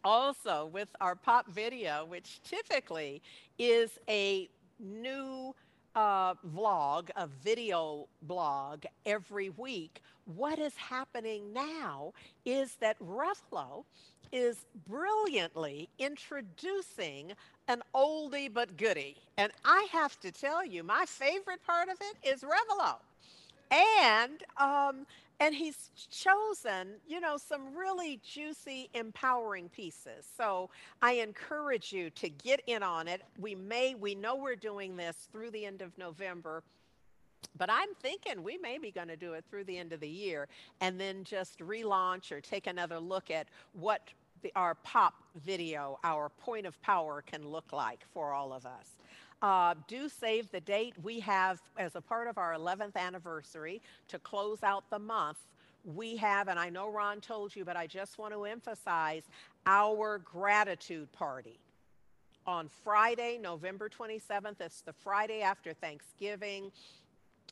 [0.04, 3.22] Also, with our pop video, which typically
[3.58, 4.48] is a
[4.78, 5.54] new
[5.94, 10.02] uh, vlog, a video blog every week,
[10.36, 12.12] what is happening now
[12.44, 13.84] is that Revelo
[14.32, 17.32] is brilliantly introducing
[17.68, 19.16] an oldie but goodie.
[19.38, 22.96] And I have to tell you, my favorite part of it is Revelo.
[23.70, 25.06] And um,
[25.40, 30.26] and he's chosen, you know, some really juicy, empowering pieces.
[30.36, 30.70] So
[31.02, 33.22] I encourage you to get in on it.
[33.38, 36.62] We may, we know we're doing this through the end of November.
[37.56, 40.08] But I'm thinking we may be going to do it through the end of the
[40.08, 40.48] year
[40.80, 44.00] and then just relaunch or take another look at what
[44.42, 48.96] the, our pop video, our point of power can look like for all of us.
[49.44, 50.94] Uh, do save the date.
[51.02, 55.36] We have, as a part of our 11th anniversary, to close out the month,
[55.84, 59.24] we have, and I know Ron told you, but I just want to emphasize
[59.66, 61.58] our gratitude party
[62.46, 64.62] on Friday, November 27th.
[64.62, 66.72] It's the Friday after Thanksgiving.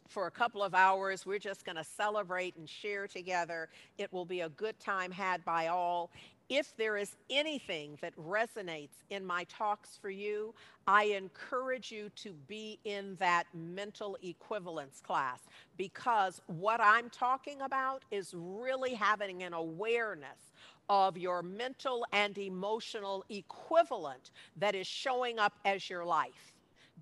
[0.08, 3.68] For a couple of hours, we're just going to celebrate and share together.
[3.98, 6.10] It will be a good time had by all
[6.48, 10.54] if there is anything that resonates in my talks for you,
[10.86, 15.40] I encourage you to be in that mental equivalence class
[15.76, 20.52] because what I'm talking about is really having an awareness
[20.88, 26.51] of your mental and emotional equivalent that is showing up as your life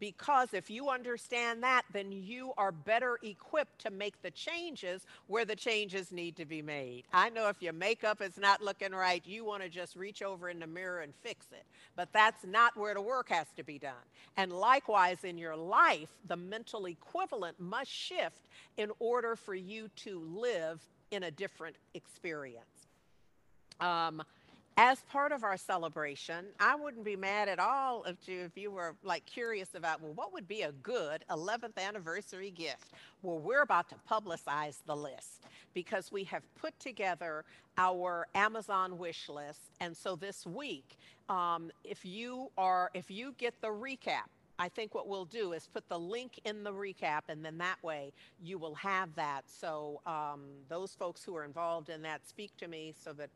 [0.00, 5.44] because if you understand that, then you are better equipped to make the changes where
[5.44, 7.04] the changes need to be made.
[7.12, 10.48] I know if your makeup is not looking right, you want to just reach over
[10.48, 11.64] in the mirror and fix it.
[11.94, 13.92] But that's not where the work has to be done.
[14.36, 18.48] And likewise, in your life, the mental equivalent must shift
[18.78, 22.64] in order for you to live in a different experience.
[23.80, 24.22] Um,
[24.82, 28.70] as part of our celebration, I wouldn't be mad at all if you, if you
[28.70, 32.94] were like curious about, well, what would be a good 11th anniversary gift?
[33.20, 35.44] Well, we're about to publicize the list
[35.74, 37.44] because we have put together
[37.76, 39.60] our Amazon wish list.
[39.80, 40.96] And so this week,
[41.28, 45.68] um, if you are, if you get the recap, I think what we'll do is
[45.70, 48.12] put the link in the recap, and then that way
[48.42, 49.42] you will have that.
[49.46, 53.28] So um, those folks who are involved in that speak to me so that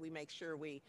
[0.00, 0.82] we make sure we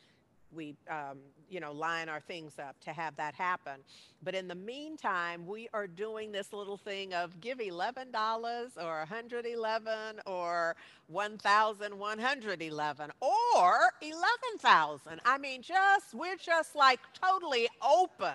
[0.55, 1.17] we um,
[1.49, 3.79] you know line our things up to have that happen.
[4.23, 8.07] But in the meantime we are doing this little thing of give $11
[8.77, 10.75] or 111 or
[11.07, 18.33] 1111 or 11000 i mean just we're just like totally open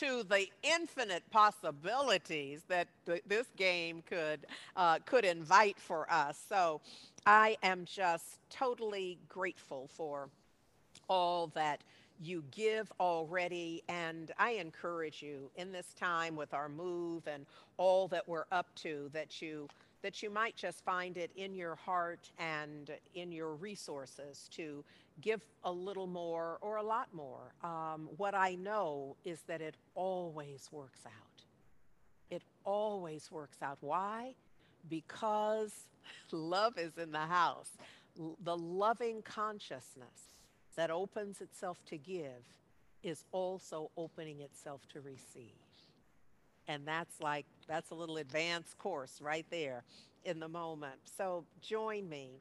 [0.00, 4.46] to the infinite possibilities that th- this game could
[4.76, 6.80] uh, could invite for us so
[7.26, 10.28] I am just totally grateful for
[11.08, 11.80] all that
[12.20, 13.82] you give already.
[13.88, 17.44] And I encourage you in this time with our move and
[17.78, 19.68] all that we're up to that you
[20.02, 24.84] that you might just find it in your heart and in your resources to
[25.20, 27.54] give a little more or a lot more.
[27.62, 31.42] Um, what I know is that it always works out.
[32.30, 33.78] It always works out.
[33.80, 34.34] Why?
[34.88, 35.72] Because
[36.32, 37.70] love is in the house.
[38.18, 40.40] L- the loving consciousness
[40.76, 42.44] that opens itself to give
[43.02, 45.54] is also opening itself to receive.
[46.68, 49.84] And that's like, that's a little advanced course right there
[50.24, 50.96] in the moment.
[51.16, 52.40] So join me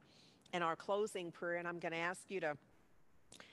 [0.54, 2.58] in our closing prayer, and I'm going to ask you to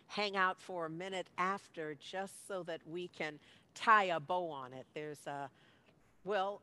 [0.09, 3.39] hang out for a minute after just so that we can
[3.75, 4.87] tie a bow on it.
[4.95, 5.49] There's a,
[6.25, 6.61] well,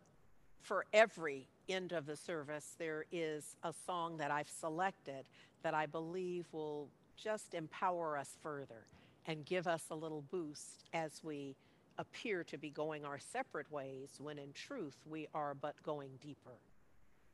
[0.61, 5.25] for every end of the service, there is a song that I've selected
[5.63, 8.85] that I believe will just empower us further
[9.25, 11.55] and give us a little boost as we
[11.97, 16.57] appear to be going our separate ways when in truth we are but going deeper,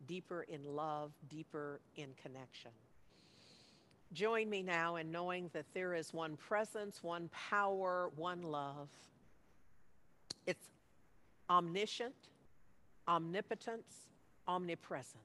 [0.07, 2.71] deeper in love, deeper in connection.
[4.15, 8.87] Join me now in knowing that there is one presence, one power, one love.
[10.47, 10.63] It's
[11.49, 12.15] omniscient,
[13.09, 14.07] omnipotence,
[14.47, 15.21] omnipresent.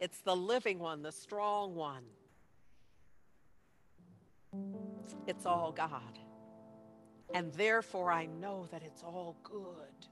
[0.00, 2.04] It's the living one, the strong one.
[5.26, 6.18] It's all God.
[7.34, 10.08] And therefore, I know that it's all good.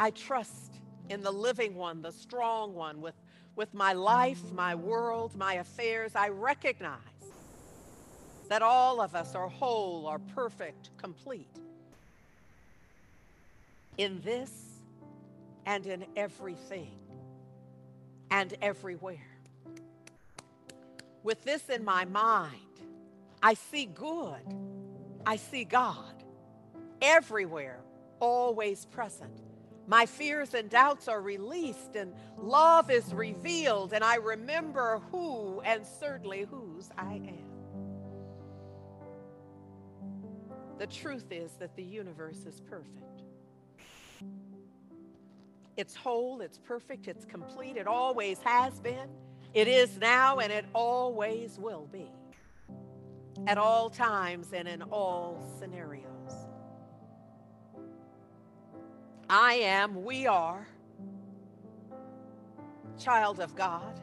[0.00, 3.14] I trust in the living one, the strong one, with,
[3.56, 6.12] with my life, my world, my affairs.
[6.14, 6.98] I recognize
[8.48, 11.56] that all of us are whole, are perfect, complete.
[13.98, 14.50] In this
[15.66, 16.98] and in everything
[18.30, 19.18] and everywhere.
[21.22, 22.58] With this in my mind,
[23.42, 24.40] I see good
[25.24, 26.12] I see God
[27.00, 27.80] everywhere,
[28.20, 29.40] always present.
[29.86, 35.86] My fears and doubts are released, and love is revealed, and I remember who and
[35.86, 37.52] certainly whose I am.
[40.78, 43.22] The truth is that the universe is perfect.
[45.76, 49.08] It's whole, it's perfect, it's complete, it always has been,
[49.54, 52.10] it is now, and it always will be
[53.46, 56.11] at all times and in all scenarios.
[59.34, 60.68] I am, we are,
[62.98, 63.98] child of God.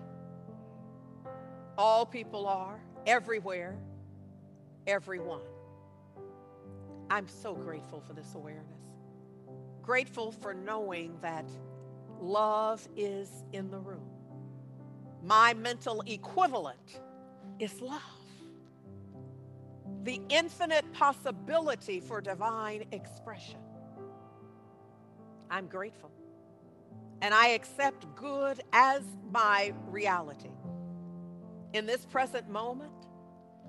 [1.78, 3.78] All people are, everywhere,
[4.88, 5.44] everyone.
[7.12, 8.82] I'm so grateful for this awareness.
[9.84, 11.46] Grateful for knowing that
[12.20, 14.10] love is in the room.
[15.24, 17.02] My mental equivalent
[17.60, 18.02] is love
[20.02, 23.60] the infinite possibility for divine expression.
[25.50, 26.12] I'm grateful.
[27.22, 29.02] And I accept good as
[29.32, 30.50] my reality.
[31.74, 32.92] In this present moment,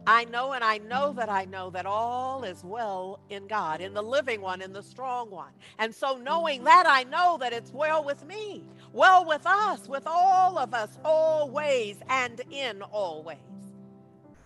[0.07, 3.93] I know and I know that I know that all is well in God, in
[3.93, 5.53] the living one, in the strong one.
[5.79, 10.05] And so, knowing that, I know that it's well with me, well with us, with
[10.07, 13.39] all of us, always and in always.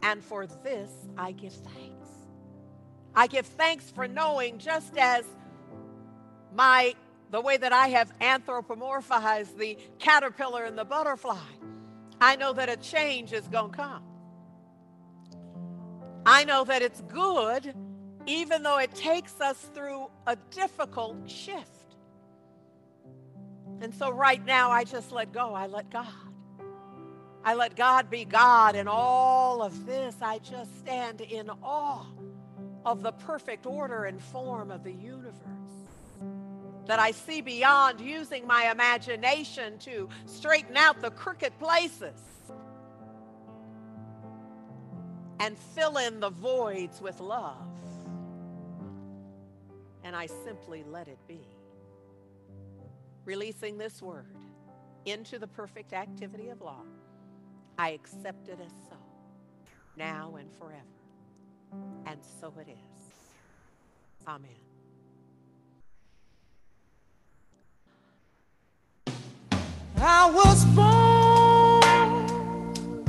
[0.03, 2.09] And for this, I give thanks.
[3.15, 5.25] I give thanks for knowing just as
[6.53, 6.95] my
[7.35, 11.37] the way that I have anthropomorphized the caterpillar and the butterfly,
[12.21, 14.05] I know that a change is going to come.
[16.25, 17.75] I know that it's good
[18.27, 21.97] even though it takes us through a difficult shift.
[23.81, 25.55] And so right now I just let go.
[25.55, 26.07] I let God.
[27.45, 30.15] I let God be God in all of this.
[30.23, 32.07] I just stand in awe
[32.87, 35.64] of the perfect order and form of the universe.
[36.87, 42.21] That I see beyond using my imagination to straighten out the crooked places
[45.41, 47.57] and fill in the voids with love.
[50.03, 51.41] And I simply let it be.
[53.25, 54.37] Releasing this word
[55.07, 56.83] into the perfect activity of law.
[57.79, 58.97] I accept it as so,
[59.97, 60.83] now and forever.
[62.07, 64.29] And so it is.
[64.29, 64.74] Amen.
[69.97, 71.83] I was born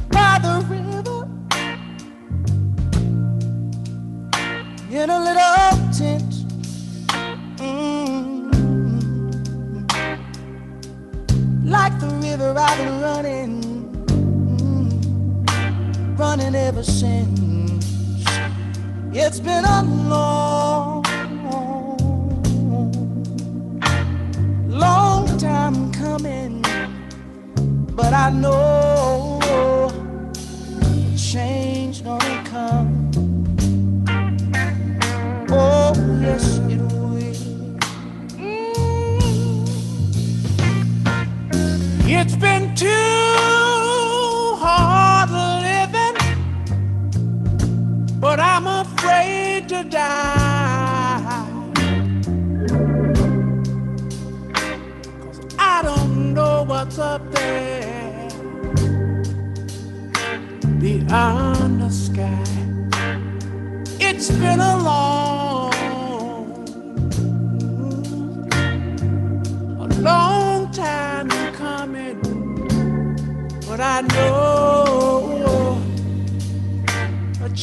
[0.10, 1.28] by the river
[4.92, 6.34] in a little tent.
[7.58, 8.52] Mm.
[11.66, 13.66] Like the river, I've been running
[16.18, 17.86] running ever since.
[19.12, 21.04] It's been a long,
[24.68, 26.45] long time coming
[27.96, 28.85] but I know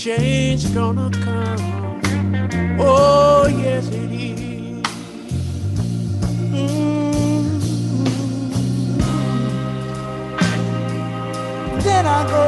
[0.03, 2.01] change gonna come.
[2.81, 4.83] Oh yes, it is.
[6.51, 7.61] Mm.
[11.85, 12.47] Then I go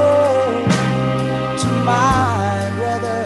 [1.62, 3.22] to my brother.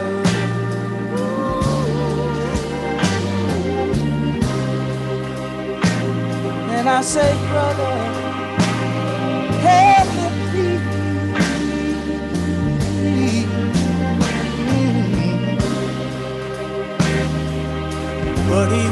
[6.76, 8.07] And I say, brother,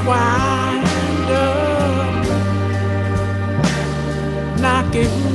[0.07, 2.27] wind up
[4.61, 5.26] knocking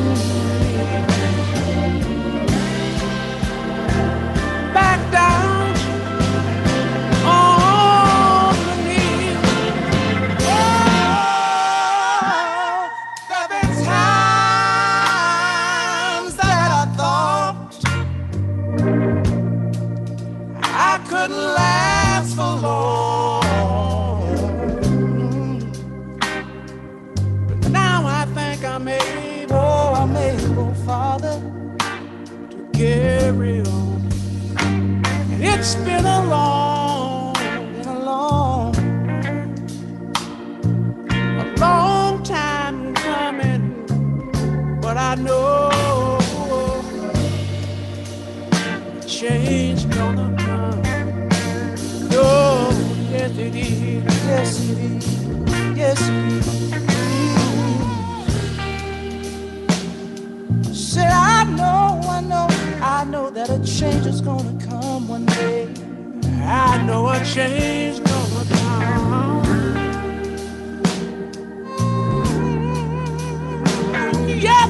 [45.11, 45.69] I know
[49.05, 50.81] change gonna come.
[52.13, 52.71] Oh,
[53.11, 55.05] yes it is, yes it is,
[55.75, 56.15] yes it
[60.71, 60.79] is.
[60.93, 62.47] Said I know, I know,
[62.81, 65.67] I know that a change is gonna come one day.
[66.41, 69.30] I know a change gonna come.